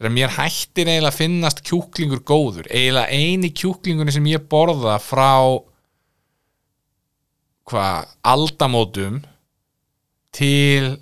þegar 0.00 0.14
mér 0.16 0.32
hættir 0.32 0.88
eiginlega 0.88 1.12
að 1.12 1.18
finnast 1.18 1.58
kjúklingur 1.68 2.22
góður. 2.24 2.68
Eiginlega 2.72 3.12
eini 3.12 3.50
kjúklingunni 3.52 4.14
sem 4.14 4.28
ég 4.30 4.46
borða 4.48 4.96
frá 5.02 5.60
hvað 7.68 8.14
aldamótum 8.32 9.20
til 10.34 10.94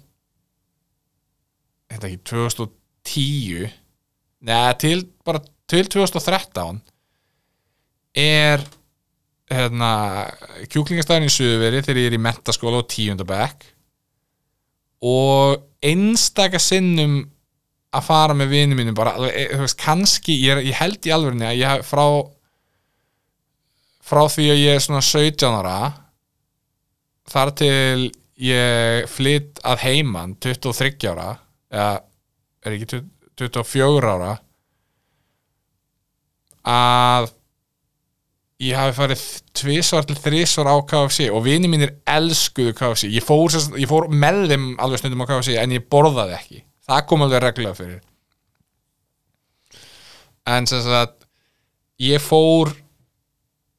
þetta 1.88 2.11
ekki 2.11 2.20
2010 2.32 3.70
neða 4.45 4.75
til 4.80 5.02
bara 5.26 5.42
til 5.68 5.88
2013 5.90 6.80
er 8.18 8.62
hérna 9.49 9.90
kjúklingastæðin 10.68 11.28
í 11.28 11.33
Suðveri 11.33 11.83
þegar 11.85 12.02
ég 12.02 12.11
er 12.11 12.16
í 12.18 12.23
mentaskóla 12.23 12.83
og 12.83 12.88
tíundabæk 12.92 13.68
og 15.09 15.62
einstaka 15.85 16.61
sinnum 16.61 17.21
að 17.95 18.04
fara 18.04 18.35
með 18.37 18.52
vinið 18.52 18.80
mínum 18.80 18.97
bara, 18.97 19.14
þú 19.16 19.62
veist, 19.62 19.78
kannski 19.80 20.35
ég, 20.42 20.61
ég 20.68 20.76
held 20.76 21.07
í 21.09 21.14
alvörinni 21.14 21.49
að 21.49 21.61
ég 21.62 21.87
frá 21.88 22.04
frá 24.09 24.25
því 24.33 24.49
að 24.52 24.62
ég 24.62 24.76
er 24.76 24.85
svona 24.85 25.04
17 25.04 25.59
ára 25.61 25.78
þar 27.28 27.52
til 27.61 28.09
ég 28.40 29.09
flytt 29.11 29.62
að 29.66 29.85
heiman 29.87 30.37
23 30.40 31.09
ára 31.11 31.30
eða 31.73 31.95
er 32.64 32.76
ekki 32.76 33.02
24 33.38 34.12
ára 34.12 34.37
að 36.68 37.28
ég 38.59 38.75
hafi 38.75 38.97
farið 38.97 39.25
tvisvar 39.61 40.07
til 40.09 40.16
þrísvar 40.18 40.71
á 40.75 40.76
KFC 40.90 41.28
og 41.30 41.45
vini 41.47 41.71
mínir 41.71 41.95
elskuðu 42.09 42.75
KFC 42.78 43.12
ég 43.14 43.25
fór, 43.25 43.54
ég 43.78 43.90
fór 43.90 44.09
með 44.11 44.49
þeim 44.52 44.66
alveg 44.83 45.02
stundum 45.02 45.23
á 45.23 45.28
KFC 45.30 45.54
en 45.62 45.76
ég 45.76 45.87
borðaði 45.90 46.35
ekki. 46.38 46.64
Það 46.88 47.04
kom 47.07 47.23
alveg 47.25 47.45
reglulega 47.45 47.78
fyrir. 47.78 48.00
En 50.49 50.66
sem 50.66 50.83
sagt 50.83 51.28
ég 52.02 52.23
fór 52.25 52.73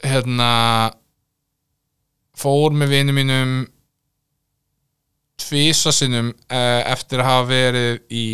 hérna 0.06 0.52
fór 2.40 2.76
með 2.78 2.94
vini 2.94 3.16
mínum 3.16 3.54
tvisa 5.40 5.92
sinnum 5.96 6.32
uh, 6.32 6.82
eftir 6.88 7.20
að 7.20 7.30
hafa 7.30 7.48
verið 7.50 8.00
í 8.16 8.28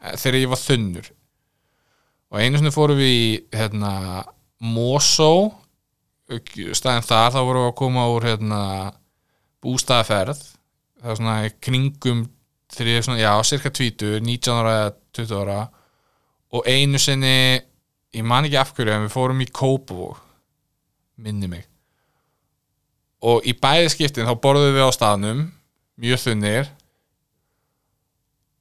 þegar 0.00 0.38
ég 0.40 0.52
var 0.52 0.60
þunnur. 0.60 1.10
Og 2.30 2.40
einu 2.40 2.60
sinni 2.60 2.74
fórum 2.74 3.00
við 3.00 3.14
í 3.14 3.24
hérna 3.54 3.94
Mosó 4.60 5.32
staðin 6.30 7.02
þar, 7.02 7.32
þá 7.34 7.40
vorum 7.42 7.64
við 7.64 7.70
að 7.72 7.78
koma 7.80 8.06
úr 8.12 8.26
hérna 8.28 8.60
bústaðaferð. 9.64 10.42
Það 11.00 11.08
var 11.08 11.18
svona 11.18 11.36
kringum 11.64 12.20
er 12.78 13.02
svona, 13.02 13.18
já, 13.18 13.32
cirka 13.42 13.72
20 13.74 14.20
19 14.22 14.54
ára 14.54 14.74
eða 14.78 14.92
20 15.18 15.40
ára. 15.42 15.58
Og 16.54 16.66
einu 16.70 17.00
sinni 17.02 17.34
ég 18.14 18.26
man 18.26 18.46
ekki 18.46 18.58
af 18.60 18.72
hverju, 18.74 18.94
en 18.94 19.06
við 19.06 19.14
fórum 19.14 19.42
í 19.42 19.48
Kópavóg 19.50 20.20
minni 21.20 21.50
mig. 21.50 21.66
Og 23.26 23.44
í 23.44 23.52
bæði 23.58 23.90
skiptin 23.92 24.28
þá 24.28 24.36
borðum 24.40 24.76
við 24.76 24.86
á 24.86 24.90
staðnum 24.94 25.42
mjög 26.00 26.22
þunnir 26.24 26.70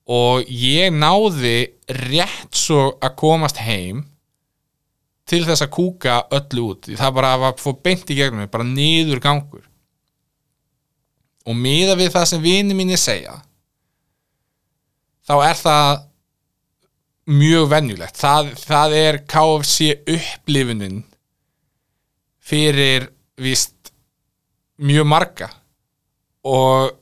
og 0.09 0.47
ég 0.49 0.93
náði 0.93 1.69
rétt 2.09 2.55
svo 2.57 2.95
að 2.97 3.17
komast 3.19 3.61
heim 3.61 4.05
til 5.29 5.43
þess 5.45 5.61
að 5.61 5.73
kúka 5.75 6.21
öllu 6.33 6.71
út. 6.71 6.89
Það 6.97 7.13
bara 7.19 7.35
var 7.37 7.59
fór 7.61 7.77
beint 7.85 8.09
í 8.09 8.17
gegnum 8.17 8.41
mig, 8.41 8.49
bara 8.49 8.65
niður 8.65 9.21
gangur. 9.21 9.65
Og 11.45 11.57
miða 11.57 11.93
við 11.97 12.11
það 12.15 12.27
sem 12.31 12.41
vini 12.41 12.77
mínir 12.77 12.99
segja 13.01 13.37
þá 15.29 15.35
er 15.45 15.59
það 15.59 15.91
mjög 17.29 17.67
venjulegt. 17.69 18.17
Það, 18.17 18.51
það 18.63 18.95
er 18.97 19.19
KFC 19.29 19.89
upplifunin 20.15 21.03
fyrir 22.49 23.11
víst 23.39 23.93
mjög 24.81 25.09
marga. 25.11 25.51
Og, 26.49 26.95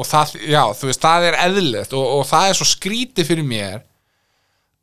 og 0.00 0.08
það, 0.08 0.36
já, 0.48 0.62
veist, 0.80 1.02
það 1.02 1.26
er 1.28 1.38
eðlilegt 1.44 1.94
og, 1.96 2.06
og 2.20 2.22
það 2.28 2.48
er 2.48 2.58
svo 2.58 2.68
skrítið 2.70 3.28
fyrir 3.28 3.46
mér 3.46 3.82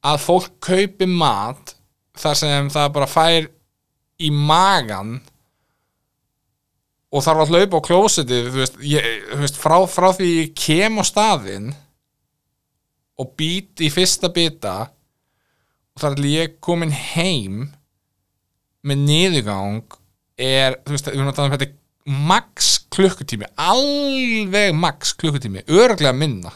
að 0.06 0.22
fólk 0.22 0.52
kaupi 0.64 1.08
mat 1.10 1.74
þar 2.18 2.38
sem 2.38 2.70
það 2.74 2.94
bara 2.98 3.10
fær 3.10 3.50
í 4.22 4.30
magan 4.34 5.18
og 7.14 7.24
þarf 7.24 7.46
að 7.46 7.54
hlaupa 7.56 7.82
á 7.82 7.88
klósitið 7.88 8.52
þú 8.52 8.62
veist, 8.62 8.80
ég, 8.84 9.10
þú 9.32 9.42
veist 9.42 9.60
frá, 9.62 9.78
frá 9.90 10.08
því 10.18 10.30
ég 10.34 10.54
kem 10.58 11.02
á 11.02 11.04
staðinn 11.08 11.72
og 13.18 13.34
být 13.40 13.82
í 13.82 13.90
fyrsta 13.94 14.30
bita 14.34 14.76
og 15.98 16.04
þar 16.04 16.18
til 16.20 16.30
ég 16.30 16.58
komin 16.62 16.94
heim 16.94 17.64
með 18.86 19.04
niðurgang 19.08 19.98
er, 20.38 20.78
þú 20.86 20.94
veist, 20.94 21.10
við 21.10 21.18
erum 21.18 21.32
að 21.32 21.40
tala 21.40 21.50
um 21.50 21.56
þetta 21.56 21.70
er 21.70 21.76
max 22.08 22.78
klukkutími 22.94 23.50
alveg 23.60 24.76
max 24.76 25.14
klukkutími 25.20 25.66
örglega 25.68 26.14
minna. 26.16 26.54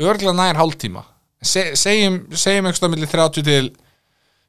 Örglega 0.00 0.32
nær 0.36 0.56
hálftíma. 0.56 1.04
Se, 1.40 1.70
segjum, 1.76 2.22
segjum 2.36 2.68
einhverstað 2.68 2.92
millir 2.94 3.10
30 3.12 3.44
til 3.44 3.70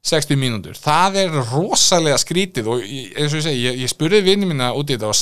60 0.07 0.39
mínútur. 0.39 0.77
Það 0.79 1.19
er 1.21 1.35
rosalega 1.51 2.17
skrítið 2.19 2.69
og 2.71 2.83
eins 2.83 3.31
og 3.33 3.41
ég 3.41 3.45
segi, 3.45 3.63
ég, 3.67 3.79
ég 3.83 3.91
spurði 3.91 4.23
vinni 4.25 4.49
mína 4.49 4.71
út 4.77 4.89
í 4.89 4.97
þetta 4.97 5.11
og 5.11 5.17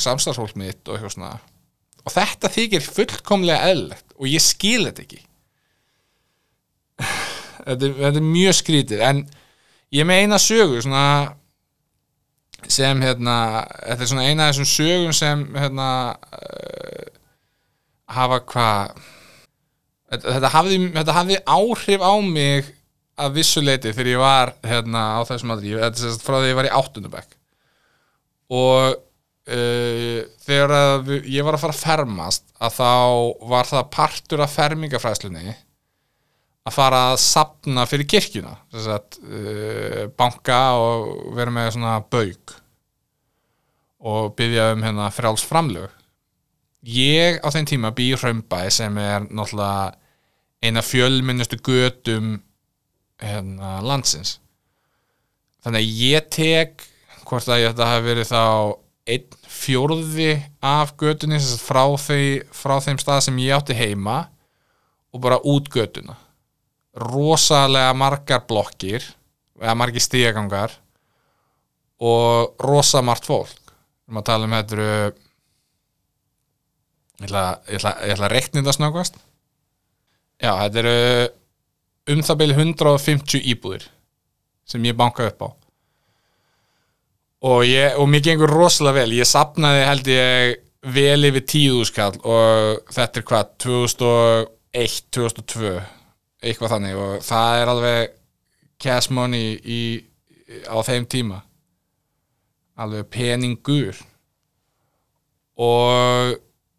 samstarfólk 0.00 0.54
mitt 0.58 0.80
og 0.88 0.96
eitthvað 0.96 1.14
svona. 1.16 1.34
Og 2.06 2.14
þetta 2.14 2.50
þykir 2.54 2.86
fullkomlega 2.86 3.72
eðlilegt 3.72 4.16
og 4.16 4.30
ég 4.30 4.44
skil 4.44 4.86
þetta 4.88 5.04
ekki. 5.04 5.20
Þetta, 7.68 7.90
þetta 7.98 8.14
er 8.14 8.24
mjög 8.24 8.56
skrítið 8.62 9.04
en 9.04 9.26
ég 9.92 10.00
er 10.00 10.08
með 10.08 10.22
eina 10.24 10.38
sögu 10.40 10.80
svona 10.80 11.04
sem 12.66 13.00
hérna 13.04 13.36
þetta 13.86 14.02
er 14.04 14.10
svona 14.10 14.26
eina 14.28 14.48
af 14.48 14.56
þessum 14.56 14.70
sögum 14.72 15.14
sem 15.16 15.44
hérna 15.54 15.88
uh, 16.34 17.06
hafa 18.16 18.40
hvað 18.50 18.98
þetta, 20.10 20.34
þetta, 20.34 20.50
þetta 20.98 21.16
hafði 21.20 21.38
áhrif 21.46 22.02
á 22.02 22.12
mig 22.24 22.72
að 23.18 23.34
vissuleiti 23.38 23.90
þegar 23.94 24.10
ég 24.12 24.20
var 24.22 24.52
hérna 24.66 25.04
á 25.18 25.20
þessum 25.28 25.54
aldri, 25.54 25.74
þetta 25.78 26.02
sagt 26.04 26.24
frá 26.26 26.38
því 26.40 26.50
ég 26.52 26.58
var 26.58 26.68
í 26.68 26.74
áttundabæk 26.80 27.36
og 28.58 28.96
uh, 28.96 30.20
þegar 30.46 30.74
við- 31.06 31.30
ég 31.38 31.46
var 31.46 31.58
að 31.58 31.64
fara 31.66 31.76
að 31.76 31.82
fermast 31.84 32.44
að 32.58 32.76
þá 32.78 32.92
var 33.54 33.70
það 33.70 33.88
partur 33.96 34.44
af 34.44 34.54
fermingafræðslunni 34.58 35.56
að 36.68 36.76
fara 36.76 37.02
að 37.10 37.20
sapna 37.22 37.84
fyrir 37.88 38.08
kirkjuna 38.10 38.54
sagt, 38.84 39.20
uh, 39.24 40.06
banka 40.18 40.60
og 40.78 41.34
vera 41.36 41.54
með 41.54 41.74
svona 41.76 41.98
bauk 42.04 42.56
og 43.98 44.34
byggja 44.38 44.72
um 44.76 44.84
hérna 44.86 45.08
frjáls 45.10 45.42
framlög. 45.42 45.90
Ég 46.86 47.40
á 47.42 47.48
þeim 47.50 47.66
tíma 47.66 47.90
býr 47.96 48.20
Hraunbæ 48.20 48.68
sem 48.70 48.94
er 49.02 49.26
náttúrulega 49.26 49.96
eina 50.62 50.82
fjölmennustu 50.82 51.58
götum 51.66 52.36
hérna, 53.18 53.78
landsins. 53.82 54.38
Þannig 55.64 55.82
að 55.82 55.98
ég 56.04 56.30
tek 56.30 56.86
hvort 57.26 57.50
að 57.50 57.64
þetta 57.66 57.90
hafi 57.90 58.06
verið 58.06 58.30
þá 58.30 58.44
einn 59.08 59.36
fjórði 59.48 60.30
af 60.64 60.94
sagt 61.00 61.58
frá, 61.64 61.82
frá 62.54 62.74
þeim 62.84 63.00
stað 63.00 63.24
sem 63.26 63.42
ég 63.42 63.56
átti 63.56 63.76
heima 63.76 64.28
og 65.12 65.22
bara 65.24 65.40
út 65.42 65.70
götuna 65.72 66.16
rosalega 66.98 67.94
margar 67.96 68.44
blokkir 68.48 69.04
eða 69.60 69.78
margir 69.78 70.02
stígagangar 70.02 70.74
og 71.98 72.58
rosa 72.62 73.02
margt 73.02 73.26
fólk 73.26 73.68
erum 74.08 74.20
að 74.22 74.28
tala 74.30 74.46
um 74.48 74.54
þetta 74.56 74.76
eru 74.76 74.92
ég 77.18 77.26
ætla, 77.28 77.44
ég 77.68 77.80
ætla, 77.80 77.94
ég 78.06 78.14
ætla 78.14 78.28
að 78.28 78.34
reikna 78.34 78.60
þetta 78.60 78.76
snöggvast. 78.76 79.18
Já, 80.38 80.52
þetta 80.64 80.82
eru 80.84 80.94
um 82.14 82.22
það 82.24 82.40
byrja 82.42 82.60
150 82.62 83.48
íbúðir 83.52 83.88
sem 84.68 84.86
ég 84.86 84.96
bankaði 84.96 85.34
upp 85.34 85.44
á. 85.44 85.48
Og, 87.48 87.60
ég, 87.68 87.98
og 87.98 88.08
mér 88.10 88.24
gengur 88.24 88.50
rosalega 88.50 89.02
vel. 89.02 89.12
Ég 89.18 89.28
sapnaði 89.28 89.84
held 89.86 90.10
ég 90.10 90.56
vel 90.94 91.28
yfir 91.28 91.44
tíu 91.50 91.84
skall 91.86 92.16
og 92.22 92.88
þetta 92.94 93.20
er 93.20 93.26
hvað 93.28 93.52
2001, 93.66 94.98
2002 95.14 95.76
eitthvað 96.42 96.74
þannig 96.74 96.98
og 96.98 97.14
það 97.26 97.60
er 97.60 97.72
alveg 97.72 98.12
cash 98.78 99.12
money 99.14 99.56
í, 99.58 99.80
á 100.70 100.76
þeim 100.86 101.08
tíma. 101.10 101.40
Alveg 102.78 103.08
peningur 103.10 103.98
og 105.58 106.36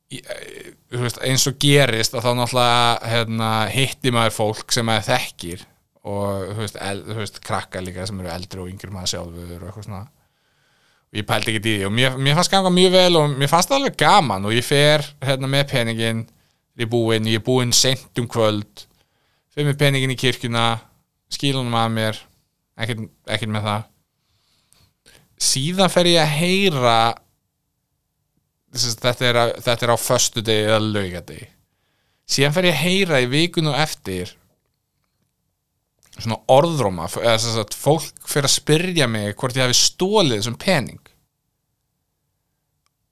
þú 0.09 1.01
veist, 1.03 1.19
eins 1.25 1.45
og 1.49 1.57
gerist 1.61 2.15
að 2.15 2.25
þá 2.25 2.29
náttúrulega 2.39 3.09
hérna, 3.11 3.49
hitti 3.73 4.13
maður 4.15 4.37
fólk 4.37 4.73
sem 4.73 4.87
maður 4.87 5.09
þekkir 5.11 5.65
og 6.09 6.53
þú 6.53 6.63
veist, 6.63 6.79
veist 7.19 7.41
krakka 7.45 7.83
líka 7.83 8.07
sem 8.07 8.23
eru 8.23 8.31
eldri 8.33 8.63
og 8.63 8.71
yngri 8.71 8.93
maður 8.93 9.13
sjálfur 9.13 9.59
og 9.59 9.67
eitthvað 9.67 9.85
svona. 9.89 10.05
Og 11.09 11.19
ég 11.19 11.25
pældi 11.25 11.51
ekki 11.51 11.59
í 11.59 11.65
því 11.65 11.87
og 11.87 11.95
mér, 11.97 12.17
mér 12.21 12.37
fannst 12.37 12.53
ganga 12.53 12.71
mjög 12.73 12.95
vel 12.95 13.19
og 13.19 13.35
mér 13.35 13.51
fannst 13.51 13.71
það 13.71 13.81
alveg 13.81 13.99
gaman 13.99 14.45
og 14.45 14.55
ég 14.55 14.65
fer 14.65 15.05
hérna 15.25 15.49
með 15.51 15.71
peningin 15.73 16.27
er 16.79 16.89
búinn, 16.89 17.27
ég 17.27 17.41
er 17.41 17.45
búinn 17.45 17.73
sent 17.75 18.21
um 18.21 18.27
kvöld 18.29 18.85
fer 19.59 19.67
með 19.67 19.79
peningin 19.83 20.15
í 20.15 20.17
kirkjuna 20.19 20.65
skilunum 21.29 21.77
að 21.77 21.95
mér 21.97 22.19
ekkert, 22.79 23.51
með 23.51 23.67
það. 23.67 23.87
Síðan 25.49 25.93
fer 25.93 26.09
ég 26.09 26.23
að 26.23 26.35
heyra 26.39 26.97
þetta 28.73 29.29
er, 29.29 29.39
að, 29.43 29.55
þetta 29.65 29.85
er 29.85 29.95
á 29.95 29.97
föstudegi 29.99 30.67
eða 30.67 30.83
laugadegi 30.83 31.47
síðan 32.29 32.55
fer 32.55 32.69
ég 32.69 32.75
að 32.75 32.83
heyra 32.85 33.21
í 33.23 33.29
vikun 33.29 33.71
og 33.71 33.77
eftir 33.81 34.33
svona 36.19 36.39
orðróma 36.51 37.07
að 37.07 37.75
fólk 37.79 38.27
fer 38.27 38.45
að 38.45 38.57
spyrja 38.57 39.07
mig 39.09 39.37
hvort 39.39 39.55
ég 39.57 39.65
hafi 39.65 39.77
stólið 39.77 40.35
þessum 40.41 40.57
pening. 40.59 40.99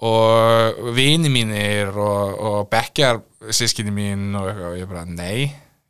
Og 0.05 0.91
vini 0.93 1.31
mínir 1.33 1.95
og, 1.95 2.33
og 2.37 2.57
bekkjar 2.69 3.23
sískinni 3.49 3.93
mín 3.95 4.35
og, 4.37 4.49
og 4.51 4.75
ég 4.77 4.89
bara 4.89 5.07
nei 5.09 5.47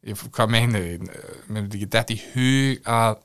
ég, 0.08 0.28
hvað 0.36 0.54
meinu 0.54 0.84
þið? 0.84 1.08
Mér 1.08 1.58
myndi 1.58 1.80
ekki 1.80 1.90
dett 1.96 2.14
í 2.14 2.20
hug 2.34 2.90
að 2.98 3.20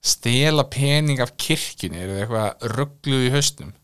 stela 0.00 0.64
pening 0.72 1.20
af 1.20 1.34
kirkjunni 1.40 2.00
er 2.00 2.14
eitthvað 2.22 2.70
ruggluð 2.72 3.26
í 3.26 3.34
haustum 3.34 3.74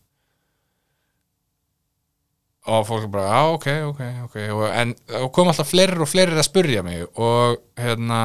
og 2.67 2.83
fólk 2.87 3.05
er 3.05 3.11
bara, 3.11 3.27
já, 3.31 3.41
ok, 3.55 3.67
ok, 3.87 4.01
ok. 4.25 4.37
Og, 4.51 4.63
en 4.75 4.93
og 5.21 5.29
kom 5.35 5.47
alltaf 5.47 5.69
fleiri 5.71 6.01
og 6.03 6.09
fleiri 6.09 6.35
að 6.35 6.47
spurja 6.49 6.83
mig 6.83 7.05
og 7.15 7.61
hérna 7.79 8.21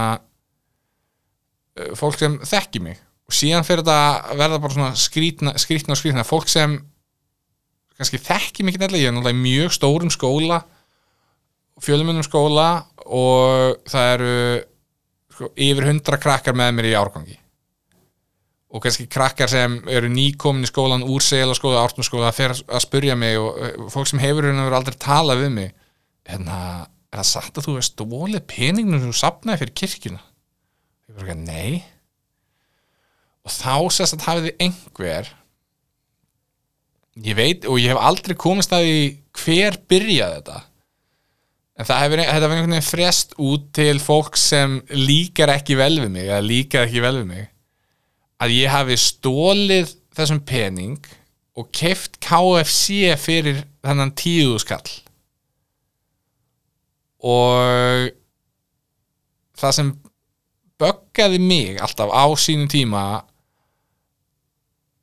fólk 1.99 2.19
sem 2.19 2.39
þekki 2.43 2.83
mig. 2.83 2.99
Og 3.31 3.37
síðan 3.37 3.67
fyrir 3.67 3.85
þetta 3.87 4.35
verða 4.41 4.59
bara 4.65 4.75
svona 4.75 4.97
skrítna, 4.99 5.55
skrítna 5.63 5.95
og 5.95 6.01
skrítna 6.01 6.27
fólk 6.27 6.51
sem 6.51 6.81
kannski 7.97 8.19
þekki 8.19 8.67
mig 8.67 8.75
ekki 8.75 8.83
nefnilega, 8.83 9.05
ég 9.05 9.13
er 9.13 9.17
náttúrulega 9.17 9.39
í 9.39 9.45
mjög 9.45 9.77
stórum 9.77 10.13
skóla 10.13 10.63
fjölumennum 11.81 12.25
skóla 12.27 12.85
og 13.07 13.79
það 13.89 14.11
eru 14.17 14.35
sko, 15.33 15.53
yfir 15.57 15.89
hundra 15.89 16.19
krakkar 16.21 16.57
með 16.59 16.75
mér 16.77 16.91
í 16.91 16.97
árgangi. 16.99 17.39
Og 18.73 18.81
kannski 18.85 19.09
krakkar 19.13 19.51
sem 19.53 19.81
eru 19.93 20.09
nýkomin 20.09 20.65
í 20.65 20.71
skólan 20.71 21.05
úr 21.05 21.25
seglaskóla, 21.25 21.83
ártumskóla 21.85 22.31
að 22.31 22.39
fer 22.39 22.55
að 22.57 22.85
spurja 22.87 23.17
mig 23.19 23.37
og 23.41 23.59
eh, 23.61 23.75
fólk 23.93 24.09
sem 24.09 24.23
hefur 24.23 24.49
hérna 24.49 24.65
verið 24.65 24.79
aldrei 24.79 24.99
talað 25.03 25.45
við 25.45 25.55
mig 25.59 25.71
hérna, 26.29 26.59
er 27.13 27.21
það 27.21 27.29
satt 27.29 27.59
að 27.59 27.69
þú 27.69 27.77
veist 27.77 27.95
stólið 27.97 28.47
peningnum 28.49 29.03
sem 29.03 29.13
þú 29.13 29.19
sapnaði 29.21 29.65
fyrir 29.65 29.77
kirkjuna? 29.83 30.23
Ég 31.09 31.19
bara 31.19 31.29
ekki, 31.29 31.45
nei. 31.45 31.83
Og 33.43 33.53
þá 33.53 33.77
sérst 33.93 34.17
að 34.17 34.29
hafið 34.29 34.49
þið 34.49 34.67
einhver 34.67 35.33
ég 37.27 37.37
veit 37.37 37.67
og 37.69 37.81
ég 37.81 37.93
hef 37.93 38.01
aldrei 38.01 38.37
komist 38.41 38.73
að 38.73 38.87
því 38.87 39.01
hver 39.43 39.79
byrjaði 39.91 40.39
þetta 40.39 40.61
en 41.83 41.89
það 41.89 42.03
hefur, 42.05 42.21
þetta 42.23 42.37
hefur 42.37 42.55
einhvern 42.57 42.77
veginn 42.77 42.87
frest 42.87 43.35
út 43.43 43.65
til 43.75 43.97
fólk 44.03 44.39
sem 44.39 44.79
líkar 44.95 45.51
ekki 45.57 45.79
vel 45.81 45.97
við 45.99 46.13
mig 46.15 46.29
eða 46.29 46.45
líkar 46.47 46.87
ekki 46.87 47.03
vel 47.03 47.17
við 47.19 47.27
mig 47.33 47.49
að 48.43 48.55
ég 48.55 48.73
hafi 48.73 48.99
stólið 49.01 49.97
þessum 50.15 50.43
pening 50.47 51.11
og 51.59 51.69
keft 51.75 52.21
KFC 52.23 53.17
fyrir 53.21 53.65
þennan 53.83 54.15
tíu 54.17 54.55
skall 54.63 54.95
og 57.23 58.09
það 59.59 59.77
sem 59.79 59.93
böggaði 60.83 61.39
mig 61.43 61.83
alltaf 61.83 62.11
á 62.11 62.27
sínum 62.39 62.71
tíma 62.71 63.05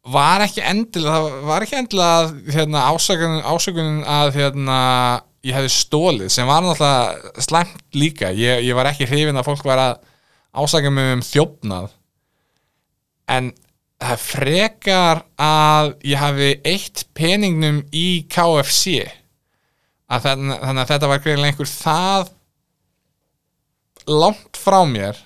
var 0.09 0.43
ekki 0.43 0.63
endilega 0.65 1.19
það 1.19 1.47
var 1.47 1.65
ekki 1.65 1.77
endilega 1.79 2.53
hérna, 2.55 2.83
ásökunin 2.89 4.03
að 4.07 4.31
hérna, 4.39 4.79
ég 5.47 5.55
hefði 5.55 5.71
stólið 5.73 6.31
sem 6.33 6.47
var 6.49 6.63
náttúrulega 6.65 7.43
slæmt 7.45 7.95
líka. 7.95 8.31
Ég, 8.35 8.63
ég 8.67 8.75
var 8.77 8.89
ekki 8.91 9.07
hrifin 9.09 9.39
að 9.39 9.47
fólk 9.47 9.63
var 9.67 9.81
að 9.83 10.01
ásaka 10.59 10.91
mig 10.91 11.13
um 11.15 11.23
þjófnað. 11.23 11.91
En 13.29 13.51
það 13.99 14.21
frekar 14.25 15.23
að 15.43 15.93
ég 16.07 16.19
hafi 16.21 16.51
eitt 16.67 17.05
peningnum 17.17 17.81
í 17.95 18.07
KFC 18.31 19.03
að 20.09 20.23
þannig, 20.25 20.59
þannig 20.63 20.83
að 20.83 20.91
þetta 20.93 21.09
var 21.11 21.23
greiðlega 21.23 21.51
einhver 21.53 21.69
það 21.71 22.29
langt 24.09 24.57
frá 24.57 24.79
mér. 24.89 25.19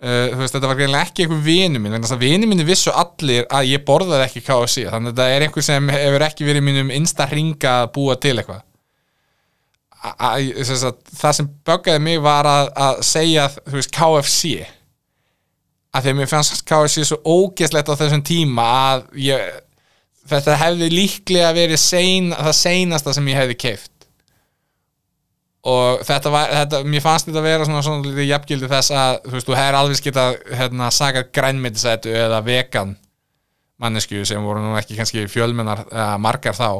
Uh, 0.00 0.32
veist, 0.40 0.54
þetta 0.56 0.64
var 0.70 0.78
greinlega 0.78 1.04
ekki 1.10 1.26
einhver 1.26 1.42
vinu 1.44 1.76
minn 1.84 1.92
þess 2.00 2.14
að 2.16 2.22
vinu 2.24 2.46
minni 2.48 2.64
vissu 2.64 2.88
allir 2.96 3.44
að 3.52 3.66
ég 3.68 3.82
borðaði 3.84 4.24
ekki 4.24 4.40
KFC, 4.46 4.86
þannig 4.88 5.10
að 5.12 5.18
þetta 5.18 5.26
er 5.34 5.44
einhver 5.44 5.66
sem 5.66 5.90
hefur 5.92 6.24
ekki 6.24 6.46
verið 6.48 6.64
mínum 6.64 6.92
insta 6.96 7.26
ringa 7.28 7.74
að 7.82 7.90
búa 7.98 8.16
til 8.16 8.32
eitthvað 8.40 8.62
A- 8.64 8.64
a- 8.64 8.64
sem 8.64 8.64
sagt, 8.64 9.89
það 10.00 11.34
sem 11.36 11.48
böggaði 11.66 12.02
mig 12.04 12.20
var 12.24 12.48
að, 12.48 12.70
að 12.72 13.00
segja 13.04 13.48
þú 13.58 13.76
veist, 13.76 13.92
KFC 13.96 14.52
að 15.90 16.04
því 16.04 16.12
að 16.12 16.20
mér 16.20 16.30
fannst 16.30 16.62
KFC 16.68 17.04
svo 17.08 17.18
ógeðslegt 17.26 17.90
á 17.90 18.00
þessum 18.00 18.22
tíma 18.24 18.66
að 18.94 19.02
ég, 19.20 19.48
þetta 20.30 20.58
hefði 20.60 20.90
líklega 20.94 21.50
verið 21.56 21.82
sein, 21.82 22.30
það 22.32 22.56
seinasta 22.60 23.14
sem 23.16 23.28
ég 23.32 23.40
hefði 23.40 23.58
keift 23.60 23.90
og 25.70 26.00
þetta 26.08 26.32
var, 26.32 26.52
þetta, 26.62 26.80
mér 26.88 27.04
fannst 27.04 27.28
þetta 27.28 27.42
að 27.42 27.48
vera 27.50 27.66
svona, 27.68 27.82
svona 27.84 28.06
lítið 28.06 28.30
jafngildi 28.30 28.70
þess 28.70 28.94
að 28.96 29.18
þú 29.26 29.34
veist, 29.34 29.48
þú 29.50 29.58
hefur 29.58 29.78
alveg 29.80 30.04
getað 30.06 30.38
hérna, 30.62 30.88
sagað 30.96 31.32
grænmyndisætu 31.36 32.14
eða 32.16 32.40
vegan 32.46 32.94
mannesku 33.80 34.22
sem 34.28 34.44
voru 34.44 34.62
nú 34.64 34.78
ekki 34.80 34.96
kannski 34.96 35.26
fjölmennar 35.28 35.84
margar 36.20 36.56
þá 36.56 36.70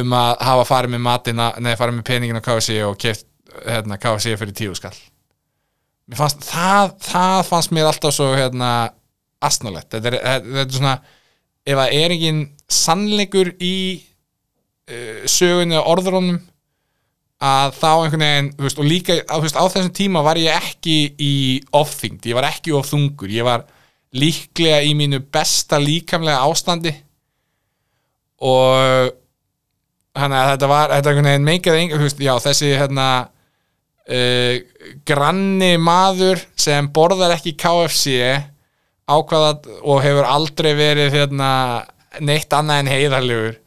um 0.00 0.14
að 0.16 0.30
hafa 0.48 0.68
farið 0.68 0.94
með 0.94 1.02
matina 1.04 1.48
neða 1.60 1.80
farið 1.80 1.98
með 1.98 2.06
peningin 2.08 2.40
á 2.40 2.44
KFC 2.44 2.78
og 2.86 2.96
keft 3.00 3.26
hérna, 3.66 3.98
KFC 4.00 4.36
fyrir 4.40 4.54
tíu 4.56 4.76
skall. 4.76 4.94
Fannst, 6.16 6.44
það, 6.48 6.94
það 7.04 7.42
fannst 7.48 7.74
mér 7.74 7.88
alltaf 7.88 8.14
svo 8.16 8.30
hérna 8.34 8.70
astnalett, 9.42 9.90
þetta 9.92 10.12
þetta 10.16 10.62
er 10.64 10.72
svona 10.72 10.94
ef 11.62 11.78
það 11.78 11.98
er 11.98 12.14
engin 12.16 12.40
sannleikur 12.72 13.52
í 13.62 13.76
uh, 13.98 15.22
sögunni 15.30 15.78
og 15.78 15.92
orðrónum 15.94 16.40
að 17.42 17.72
þá 17.74 17.88
einhvern 17.90 18.22
veginn, 18.22 18.50
þú 18.56 18.66
veist, 18.66 18.80
og 18.80 18.86
líka 18.86 19.14
þú 19.26 19.40
veist, 19.44 19.58
á 19.58 19.64
þessum 19.66 19.94
tíma 19.98 20.22
var 20.22 20.38
ég 20.38 20.68
ekki 20.70 20.96
í 21.18 21.32
ofþyngd, 21.74 22.28
ég 22.30 22.38
var 22.38 22.46
ekki 22.46 22.74
of 22.76 22.86
þungur 22.90 23.32
ég 23.34 23.46
var 23.46 23.64
líklega 24.12 24.82
í 24.84 24.92
mínu 24.94 25.22
besta 25.32 25.78
líkamlega 25.80 26.44
ástandi. 26.44 26.92
Og 28.42 29.10
þannig 30.16 30.38
að 30.38 30.50
þetta 30.52 30.68
var, 30.70 30.92
þetta 30.92 31.12
einhvern 31.12 31.30
veginn 31.76 31.94
þú 31.94 32.02
veist, 32.04 32.22
já, 32.22 32.32
þessi 32.44 32.72
hérna 32.76 33.06
uh, 34.08 34.56
granni 35.08 35.72
maður 35.80 36.42
sem 36.58 36.90
borðar 36.92 37.36
ekki 37.36 37.54
KFC 37.60 38.18
ákvaða 39.12 39.56
og 39.82 40.04
hefur 40.04 40.28
aldrei 40.28 40.72
verið 40.78 41.16
hérna, 41.16 41.50
neitt 42.20 42.52
annað 42.54 42.82
en 42.82 42.92
heiðarlegur 42.92 43.58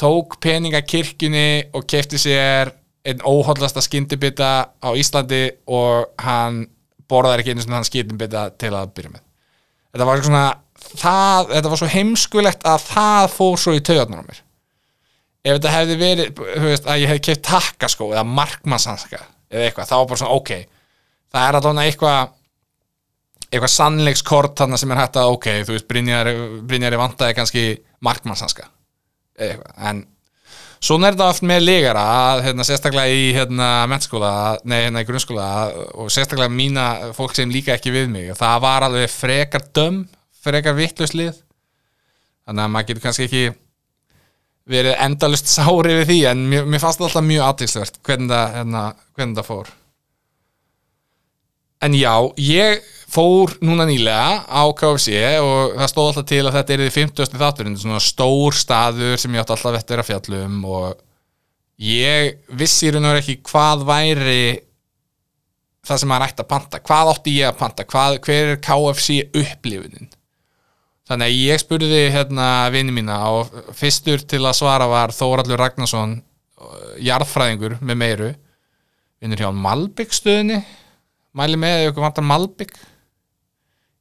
tók 0.00 0.38
peninga 0.42 0.82
kirkjunni 0.82 1.74
og 1.74 1.86
kefti 1.90 2.18
sér 2.18 2.72
einn 3.04 3.20
óhollasta 3.20 3.82
skyndibita 3.84 4.50
á 4.80 4.88
Íslandi 4.96 5.44
og 5.68 6.14
hann 6.24 6.64
borðar 7.10 7.42
ekki 7.42 7.52
einu 7.52 7.64
svona 7.64 7.82
hann 7.82 7.88
skyndibita 7.88 8.48
til 8.58 8.72
að 8.72 8.94
byrja 8.96 9.12
með. 9.12 9.22
Þetta 9.92 10.08
var 10.08 10.24
svona 10.24 10.46
það, 10.94 11.52
þetta 11.52 11.72
var 11.72 11.80
svo 11.82 11.90
heimskulegt 11.92 12.66
að 12.66 12.88
það 12.88 13.28
fór 13.34 13.60
svo 13.60 13.76
í 13.76 13.84
taugarnar 13.84 14.24
á 14.24 14.28
mér 14.30 14.40
ef 15.44 15.58
þetta 15.58 15.74
hefði 15.74 15.98
verið 16.00 16.40
þú 16.40 16.70
veist, 16.70 16.88
að 16.88 17.02
ég 17.02 17.12
hefði 17.12 17.24
keft 17.28 17.44
takkaskó 17.48 18.08
eða 18.12 18.24
markmannshanska 18.28 19.20
eða 19.20 19.68
eitthvað, 19.68 19.90
þá 19.90 19.94
var 19.96 20.08
bara 20.10 20.22
svona 20.22 20.38
ok. 20.40 20.54
Það 21.34 21.48
er 21.48 21.58
alveg 21.60 21.84
eitthvað 21.84 22.32
eitthvað 23.54 23.70
sannleikskort 23.74 24.56
þarna 24.58 24.78
sem 24.80 24.90
er 24.90 24.98
hægt 24.98 25.20
að 25.20 25.34
ok, 25.36 25.46
þú 25.66 25.76
veist, 25.76 25.86
Brynjar, 25.90 26.32
Brynjar 26.66 26.96
vantaði 26.98 27.36
kannski 27.38 27.64
markmannshanska 28.02 28.66
eða 29.38 29.52
eitthvað, 29.52 29.78
en 29.90 30.02
svona 30.84 31.08
er 31.08 31.16
þetta 31.16 31.28
oft 31.32 31.44
með 31.46 31.64
legara 31.64 32.02
að 32.24 32.42
hérna, 32.48 32.66
sérstaklega 32.66 33.14
í 33.14 33.28
hérna, 33.36 33.68
mennskóla, 33.90 34.32
nei, 34.68 34.78
hérna 34.84 35.04
í 35.04 35.08
grunnskóla 35.08 35.46
og 36.00 36.10
sérstaklega 36.12 36.52
mína 36.52 36.86
fólk 37.16 37.36
sem 37.36 37.52
líka 37.52 37.76
ekki 37.76 37.94
við 37.94 38.10
mig. 38.12 38.28
Og 38.34 38.38
það 38.38 38.58
var 38.66 38.86
alveg 38.88 39.12
frekar 39.12 39.64
döm, 39.76 40.02
frekar 40.44 40.76
vittluslið 40.76 41.38
þannig 42.44 42.66
að 42.66 42.72
maður 42.74 42.90
getur 42.90 43.06
kannski 43.06 43.28
ekki 43.28 43.44
verið 44.70 44.98
endalust 45.04 45.50
sári 45.50 45.98
við 46.00 46.10
því 46.10 46.18
en 46.30 46.44
mér, 46.50 46.68
mér 46.68 46.82
fannst 46.82 47.02
alltaf 47.02 47.24
mjög 47.24 47.46
aðtilsvert 47.48 47.98
hvernig 48.06 48.52
hérna, 48.56 48.84
hvernig 49.16 49.38
það 49.38 49.48
fór. 49.50 49.72
En 51.84 51.96
já, 51.98 52.14
ég 52.40 52.84
fór 53.12 53.52
núna 53.60 53.84
nýlega 53.84 54.44
á 54.48 54.64
KFC 54.72 55.18
og 55.44 55.74
það 55.76 55.90
stóð 55.92 56.06
alltaf 56.10 56.28
til 56.30 56.42
að 56.46 56.54
þetta 56.56 56.74
er 56.74 56.82
því 56.84 56.92
50. 56.96 57.40
þátturinn, 57.42 57.80
svona 57.80 58.00
stór 58.00 58.56
staður 58.56 59.18
sem 59.20 59.36
ég 59.36 59.44
átti 59.44 59.56
alltaf 59.56 59.76
eftir 59.80 60.00
að 60.00 60.08
fjallum 60.08 60.62
og 60.64 60.94
ég 61.84 62.38
vissi 62.56 62.88
í 62.88 62.94
raun 62.94 63.04
og 63.04 63.12
veru 63.12 63.24
ekki 63.24 63.36
hvað 63.50 63.84
væri 63.90 64.40
það 65.84 66.00
sem 66.00 66.08
maður 66.08 66.30
ætti 66.30 66.44
að 66.44 66.50
panta, 66.54 66.80
hvað 66.88 67.12
átti 67.12 67.36
ég 67.36 67.50
að 67.50 67.60
panta? 67.60 67.86
Hvað, 67.90 68.20
hver 68.24 68.52
er 68.54 68.60
KFC 68.64 69.18
upplifunin 69.42 70.12
þannig 71.08 71.30
að 71.30 71.40
ég 71.40 71.60
spurði 71.62 72.00
hérna 72.14 72.48
vini 72.72 72.94
mína 72.94 73.18
og 73.34 73.52
fyrstur 73.76 74.24
til 74.24 74.42
að 74.44 74.58
svara 74.60 74.88
var 74.90 75.12
Þóraldur 75.14 75.60
Ragnarsson 75.60 76.18
jarðfræðingur 77.04 77.78
með 77.84 78.00
meiru. 78.00 78.30
Vinnur 79.20 79.40
hjá 79.40 79.50
Malbygg 79.52 80.14
stöðinni. 80.16 80.60
Mæli 81.34 81.58
með 81.60 81.82
ef 81.82 81.92
ykkur 81.92 82.06
vantar 82.06 82.26
Malbygg 82.28 82.74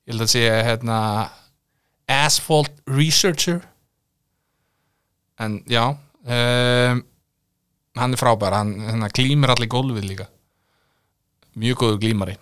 ég 0.03 0.11
held 0.11 0.25
að 0.25 0.31
sé 0.33 0.43
hérna 0.67 0.97
Asphalt 2.11 2.73
Researcher. 2.91 3.61
En 5.39 5.61
já 5.71 5.85
um, 5.91 7.03
hann 7.99 8.15
er 8.15 8.19
frábær. 8.19 8.57
Hann, 8.59 8.75
hann 8.89 9.11
glýmir 9.15 9.53
allir 9.53 9.71
gólfið 9.71 10.09
líka. 10.11 10.27
Mjög 11.55 11.83
góður 11.83 12.01
glýmari 12.03 12.39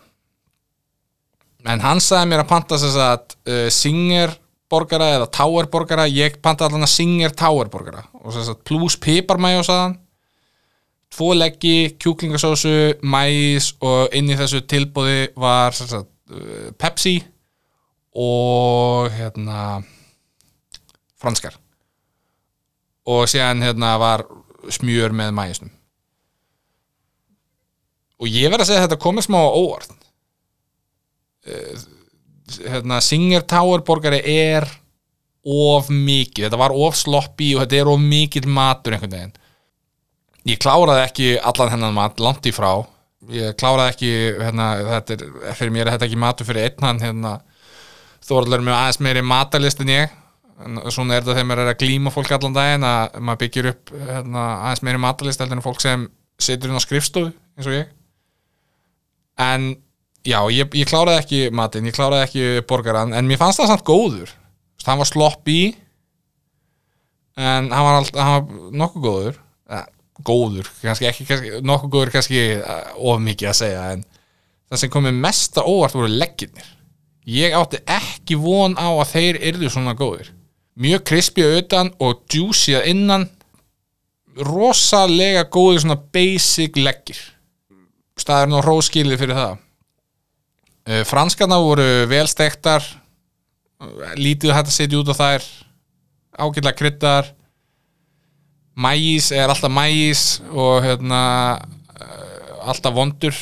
en 1.69 1.84
hann 1.84 2.02
sagði 2.02 2.32
mér 2.32 2.43
að 2.43 2.52
panta 2.52 2.80
þess 2.80 3.00
að 3.02 3.36
uh, 3.45 3.67
Singer 3.74 4.34
borgara 4.71 5.10
eða 5.17 5.27
Tower 5.36 5.67
borgara 5.71 6.07
ég 6.10 6.39
panta 6.43 6.67
allan 6.67 6.88
að 6.88 6.93
Singer 6.93 7.36
Tower 7.38 7.69
borgara. 7.71 8.05
Og 8.21 8.31
þess 8.36 8.53
að 8.53 8.63
plus 8.67 8.97
piparmæjó 9.01 9.65
sagðan 9.67 9.97
tvo 11.12 11.34
leggi, 11.36 11.91
kjúklingasósu 11.99 13.01
mæs 13.03 13.73
og 13.84 14.15
inn 14.15 14.31
í 14.31 14.38
þessu 14.39 14.63
tilbúði 14.63 15.25
var 15.36 15.75
sagt, 15.75 16.07
uh, 16.31 16.71
Pepsi 16.79 17.17
og 18.15 19.12
hérna 19.12 19.81
franskar. 21.19 21.60
Og 23.12 23.27
síðan 23.27 23.63
hérna 23.65 23.97
var 23.99 24.23
smjör 24.71 25.12
með 25.12 25.36
mæsnum 25.36 25.75
og 28.21 28.29
ég 28.29 28.51
verð 28.53 28.65
að 28.65 28.69
segja 28.69 28.84
að 28.84 28.88
þetta 28.88 29.01
komið 29.01 29.25
smá 29.25 29.39
óvart. 29.41 29.93
Eh, 31.49 31.86
hérna 32.59 33.01
Singer 33.03 33.43
Tower 33.47 33.83
borgari 33.85 34.21
er 34.25 34.67
of 35.41 35.89
mikið, 35.89 36.45
þetta 36.45 36.59
var 36.61 36.73
of 36.75 36.97
sloppy 36.97 37.53
og 37.55 37.63
þetta 37.63 37.79
er 37.79 37.89
of 37.89 38.01
mikið 38.01 38.47
matur 38.51 38.95
einhvern 38.95 39.15
veginn. 39.15 39.37
Ég 40.49 40.61
kláraði 40.61 41.05
ekki 41.05 41.29
allan 41.37 41.71
hennan 41.73 41.95
mat, 41.95 42.21
langt 42.21 42.47
í 42.49 42.53
frá. 42.53 42.71
Ég 43.29 43.53
kláraði 43.57 43.93
ekki 43.93 44.11
hérna, 44.41 44.71
þetta 44.87 45.17
er, 45.17 45.25
fyrir 45.57 45.73
mér 45.73 45.85
er 45.85 45.95
þetta 45.95 46.07
ekki 46.09 46.21
matur 46.21 46.49
fyrir 46.49 46.69
einn 46.69 47.01
hérna, 47.01 47.35
þóraldur 48.25 48.65
með 48.65 48.77
aðeins 48.77 49.01
meiri 49.05 49.23
matalist 49.25 49.83
en 49.83 49.93
ég. 49.93 50.17
En 50.61 50.81
svona 50.93 51.17
er 51.17 51.23
þetta 51.23 51.37
þegar 51.37 51.47
maður 51.49 51.63
er 51.63 51.71
að 51.71 51.79
glíma 51.81 52.13
fólk 52.13 52.33
allan 52.35 52.57
daginn 52.57 52.85
að 52.85 53.15
maður 53.17 53.41
byggir 53.43 53.69
upp 53.71 53.93
hérna, 53.97 54.47
aðeins 54.65 54.83
meiri 54.85 55.01
matalist 55.01 55.41
heldur 55.41 55.57
en 55.57 55.65
fólk 55.65 55.81
sem 55.81 56.09
situr 56.41 56.69
inn 56.69 56.81
á 56.81 56.85
skrifstofu 56.85 57.31
eins 57.31 57.69
og 57.69 57.77
ég. 57.77 57.93
En 59.41 59.71
já, 60.27 60.39
ég, 60.53 60.67
ég 60.77 60.89
kláraði 60.89 61.21
ekki 61.21 61.41
matinn, 61.55 61.88
ég 61.89 61.95
kláraði 61.95 62.27
ekki 62.27 62.65
borgaran 62.69 63.15
en 63.17 63.29
mér 63.29 63.39
fannst 63.41 63.62
það 63.62 63.71
samt 63.73 63.88
góður. 63.88 64.36
Hann 64.86 65.01
var 65.01 65.10
sloppy 65.10 65.62
en 67.38 67.71
hann 67.71 67.88
var, 67.88 68.01
all, 68.01 68.12
hann 68.17 68.36
var 68.36 68.75
nokkuð 68.84 69.07
góður. 69.07 69.39
Eh, 69.71 69.88
góður, 70.21 70.69
kannski 70.81 71.10
ekki 71.10 71.25
kannski, 71.29 71.55
nokkuð 71.65 71.95
góður 71.95 72.13
kannski 72.17 72.43
eh, 72.60 72.91
of 72.97 73.21
mikið 73.23 73.53
að 73.53 73.57
segja 73.63 73.88
en 73.95 74.05
það 74.69 74.84
sem 74.84 74.93
komið 74.93 75.17
mesta 75.23 75.65
óvart 75.65 75.97
voru 75.97 76.12
legginir 76.13 76.69
ég 77.27 77.53
átti 77.55 77.81
ekki 77.89 78.38
von 78.41 78.75
á 78.77 78.89
að 78.89 79.12
þeir 79.13 79.41
yrðu 79.51 79.69
svona 79.71 79.93
góðir. 79.97 80.31
Mjög 80.81 81.03
krispið 81.10 81.55
auðan 81.57 81.91
og 82.01 82.23
að 82.31 82.88
innan. 82.89 83.27
Rosalega 84.47 85.43
góðir 85.51 85.84
svona 85.84 85.99
basic 86.15 86.77
leggir. 86.79 87.19
Staðurinn 88.17 88.57
og 88.57 88.65
hróskilið 88.65 89.19
fyrir 89.19 89.38
það 89.38 89.60
franskarna 91.08 91.60
voru 91.62 91.86
velstektar 92.10 92.86
lítið 94.19 94.54
hægt 94.56 94.69
að 94.69 94.75
setja 94.75 94.99
út 94.99 95.12
á 95.13 95.15
þær 95.17 95.45
ágætlega 96.41 96.77
kryddar. 96.77 97.32
Mægis 98.82 99.32
er 99.36 99.51
alltaf 99.51 99.71
mægis 99.73 100.23
og 100.51 100.84
hérna 100.86 101.21
uh, 101.58 102.69
alltaf 102.71 102.95
vondur. 102.95 103.36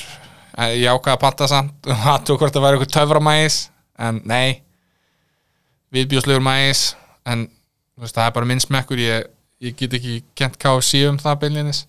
Eh, 0.59 0.81
ég 0.83 0.91
ákvaða 0.91 1.15
að 1.15 1.21
panta 1.21 1.47
samt 1.47 1.89
það 2.05 2.25
tók 2.27 2.41
hvort 2.41 2.57
að 2.57 2.65
vera 2.65 2.77
eitthvað 2.77 2.95
töfra 2.95 3.21
mægis 3.23 3.59
en 3.99 4.21
nei 4.27 4.61
viðbjóðslegur 5.95 6.43
mægis 6.43 6.81
en 7.29 7.45
veist, 7.99 8.15
það 8.15 8.25
er 8.25 8.33
bara 8.35 8.49
minn 8.49 8.63
smekkur 8.63 8.99
ég, 8.99 9.29
ég 9.63 9.77
get 9.79 9.95
ekki 9.95 10.19
kent 10.37 10.57
KFC 10.59 11.05
um 11.09 11.19
það 11.21 11.39
beinlinis 11.45 11.83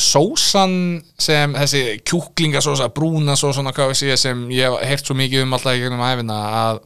sósan 0.00 1.04
sem 1.20 1.54
þessi 1.54 2.00
kjúklingasósa, 2.02 2.88
brúnasósan 2.94 3.70
á 3.70 3.72
KFC 3.76 4.16
sem 4.18 4.48
ég 4.54 4.66
hef 4.66 4.88
heyrt 4.88 5.06
svo 5.06 5.16
mikið 5.18 5.44
um 5.44 5.54
alltaf 5.54 5.76
í 5.76 5.84
gegnum 5.84 6.02
æfina 6.02 6.38
að 6.62 6.80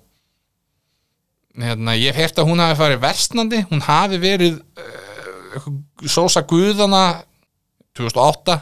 hérna, 1.64 1.96
ég 1.96 2.12
hef 2.12 2.20
heyrt 2.20 2.42
að 2.42 2.50
hún 2.50 2.62
hafi 2.62 2.78
farið 2.82 3.02
versnandi, 3.06 3.62
hún 3.70 3.82
hafi 3.86 4.20
verið 4.22 4.60
uh, 4.60 5.70
sósa 6.04 6.44
guðana 6.46 7.04
2008 7.96 8.58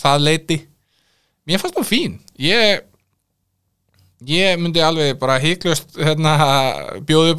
það 0.00 0.24
leiti 0.24 0.58
mér 1.46 1.60
fannst 1.60 1.76
það 1.78 1.88
fín. 1.88 2.16
Ég 2.40 2.86
ég 4.28 4.58
myndi 4.60 4.82
alveg 4.84 5.18
bara 5.20 5.38
híklust 5.40 5.96
hérna, 5.96 6.36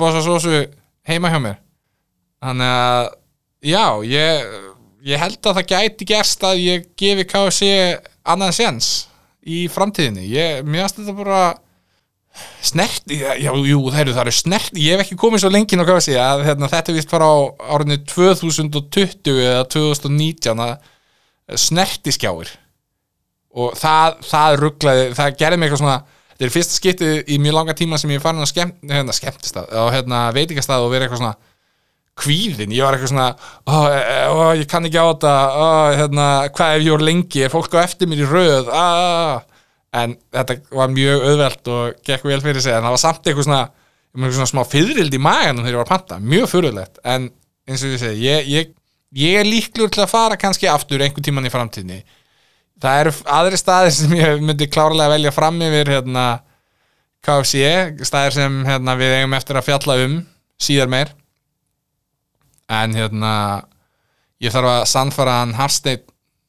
á 0.02 0.06
þessa 0.10 0.24
sósu 0.26 0.64
heima 1.08 1.32
hjá 1.32 1.40
mér. 1.42 1.60
Þannig 2.42 2.72
að 2.76 3.10
já, 3.70 3.86
ég, 4.10 4.56
ég 5.08 5.22
held 5.22 5.40
að 5.42 5.60
það 5.60 5.72
gæti 5.72 6.08
gerst 6.12 6.46
að 6.46 6.62
ég 6.62 6.88
gefi 7.00 7.26
KFC 7.30 7.72
annan 8.32 8.54
sens 8.56 8.92
í 9.42 9.66
framtíðinni. 9.72 10.28
Ég, 10.30 10.64
mér 10.66 10.86
finnst 10.86 11.02
þetta 11.02 11.18
bara 11.18 11.42
snert, 12.64 13.10
já, 13.12 13.52
jú, 13.52 13.82
það 13.92 14.02
eru, 14.06 14.14
það 14.16 14.24
eru 14.24 14.34
snert 14.38 14.78
ég 14.80 14.96
hef 14.96 15.04
ekki 15.04 15.18
komið 15.20 15.44
svo 15.44 15.50
lengi 15.52 15.76
inn 15.76 15.84
á 15.84 15.90
KFC 15.90 16.16
að 16.22 16.46
hérna, 16.48 16.70
þetta 16.72 16.96
vist 16.96 17.12
bara 17.12 17.28
á 17.28 17.38
árinu 17.76 17.98
2020 18.08 19.42
eða 19.50 19.66
2019 19.74 20.64
að 20.64 21.60
snertiskjáir. 21.60 22.54
Og 23.52 23.76
það, 23.76 24.22
það 24.24 24.58
rugglaði, 24.62 25.08
það 25.18 25.38
gerði 25.42 25.60
mig 25.60 25.68
eitthvað 25.68 25.84
svona 25.84 25.98
þetta 26.32 26.46
er 26.48 26.54
fyrsta 26.56 26.78
skiptið 26.78 27.18
í 27.28 27.40
mjög 27.44 27.58
langa 27.58 27.76
tíma 27.78 28.00
sem 28.00 28.14
ég 28.14 28.22
er 28.22 28.24
farin 28.24 28.42
að 28.42 28.54
skemmt, 28.54 28.78
hérna, 28.88 29.14
skemmtistað 29.14 29.74
og 29.82 29.92
hérna, 29.94 30.22
veitingastað 30.34 30.86
og 30.86 30.94
verið 30.94 31.10
eitthvað 31.10 31.22
svona 31.26 31.51
kvíðin, 32.20 32.74
ég 32.76 32.84
var 32.86 32.98
eitthvað 32.98 33.14
svona 33.14 33.30
ó, 33.66 33.78
ó, 34.32 34.46
ég 34.58 34.68
kann 34.70 34.86
ekki 34.88 35.00
á 35.00 35.08
þetta. 35.08 35.36
Ó, 35.56 35.68
hérna, 35.96 36.28
hvað 36.56 36.76
ef 36.76 36.84
ég 36.86 36.96
voru 36.96 37.08
lengi, 37.08 37.44
er 37.46 37.54
fólk 37.54 37.78
á 37.78 37.84
eftir 37.86 38.10
mér 38.12 38.26
í 38.26 38.30
röð? 38.30 38.72
Á, 38.72 38.88
en 40.02 40.16
þetta 40.34 40.58
var 40.76 40.92
mjög 40.94 41.26
auðvelt 41.30 41.72
og 41.72 42.02
gekk 42.08 42.28
vel 42.28 42.42
fyrir 42.44 42.64
sig, 42.64 42.76
en 42.76 42.86
það 42.86 42.96
var 42.96 43.02
samt 43.02 43.26
eitthvað 43.26 43.48
svona, 43.48 43.62
eitthvað 44.16 44.38
svona 44.38 44.52
smá 44.52 44.62
fyririldi 44.72 45.20
í 45.20 45.24
maganum 45.24 45.66
þegar 45.66 45.74
ég 45.74 45.82
var 45.82 45.88
að 45.88 45.94
panta, 45.96 46.20
mjög 46.34 46.52
fyrirlegt 46.52 47.02
en 47.04 47.28
eins 47.68 47.84
og 47.86 47.96
ég 47.96 48.04
segi, 48.04 48.26
ég, 48.28 48.52
ég, 48.52 48.72
ég 49.22 49.40
er 49.42 49.48
líklur 49.48 49.92
til 49.92 50.04
að 50.06 50.14
fara 50.14 50.40
kannski 50.40 50.70
aftur 50.72 51.04
einhvern 51.04 51.28
tíman 51.28 51.48
í 51.48 51.54
framtíðinni. 51.54 52.02
Það 52.82 53.02
eru 53.04 53.16
aðri 53.30 53.60
staðir 53.60 53.94
sem 53.94 54.14
ég 54.18 54.42
myndi 54.42 54.70
klárlega 54.72 55.12
velja 55.14 55.34
fram 55.36 55.60
yfir 55.62 55.92
hérna, 55.96 56.26
KFC 57.22 58.06
staðir 58.08 58.34
sem 58.40 58.62
hérna, 58.66 58.96
við 58.98 59.20
eigum 59.20 59.36
eftir 59.38 59.60
að 59.60 59.68
fjalla 59.68 59.98
um 60.08 60.16
síðar 60.62 60.90
meir 60.90 61.12
en 62.72 62.96
hérna 62.96 63.34
ég 64.42 64.54
þarf 64.54 64.72
að 64.72 64.84
sannfara 64.90 65.40
hann 65.42 65.56
Hafstein, 65.58 66.06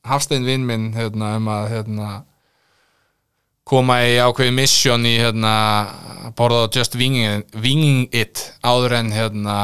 Hafstein 0.08 0.46
vinn 0.46 0.66
minn 0.66 0.90
hérna, 0.96 1.36
um 1.38 1.50
að 1.52 1.68
hérna, 1.76 2.10
koma 3.68 4.00
í 4.04 4.16
ákveði 4.18 4.54
mission 4.56 5.06
í 5.06 5.14
hérna, 5.20 5.54
borða 6.38 6.66
á 6.66 6.72
just 6.74 6.96
winging, 6.98 7.44
winging 7.54 8.08
it 8.14 8.42
áður 8.64 8.98
en 8.98 9.12
hérna, 9.14 9.58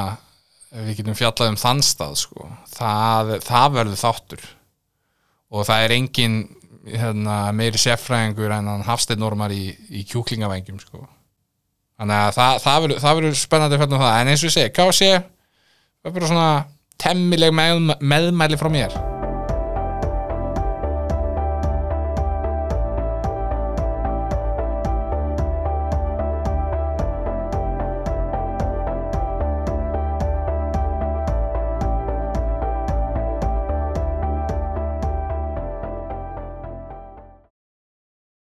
við 0.75 1.01
getum 1.01 1.17
fjallað 1.19 1.55
um 1.55 1.59
þann 1.59 1.83
stað 1.83 2.15
sko. 2.21 2.47
það, 2.77 3.39
það 3.47 3.75
verður 3.79 4.03
þáttur 4.03 4.47
og 5.49 5.65
það 5.65 5.85
er 5.85 5.95
engin 5.97 6.39
hérna, 6.89 7.39
meiri 7.57 7.81
seffræðingur 7.81 8.53
en 8.55 8.69
Hafstein 8.87 9.21
Normar 9.21 9.53
í, 9.53 9.73
í 9.89 10.05
kjúklingavengjum 10.09 10.79
sko. 10.85 11.03
þannig 11.99 12.21
að 12.21 12.37
það, 12.37 12.61
það, 12.67 12.87
verður, 13.17 13.41
spennandi 13.41 13.81
hvernig 13.81 14.05
það 14.05 14.21
en 14.21 14.33
eins 14.33 14.45
og 14.45 14.51
ég 14.51 14.57
segi, 14.59 14.75
KC 14.77 15.38
það 16.09 16.17
er 16.17 16.21
bara 16.21 16.33
svona 16.33 16.51
temmileg 16.99 17.55
með, 17.55 17.95
meðmæli 18.01 18.59
frá 18.61 18.73
mér 18.73 19.18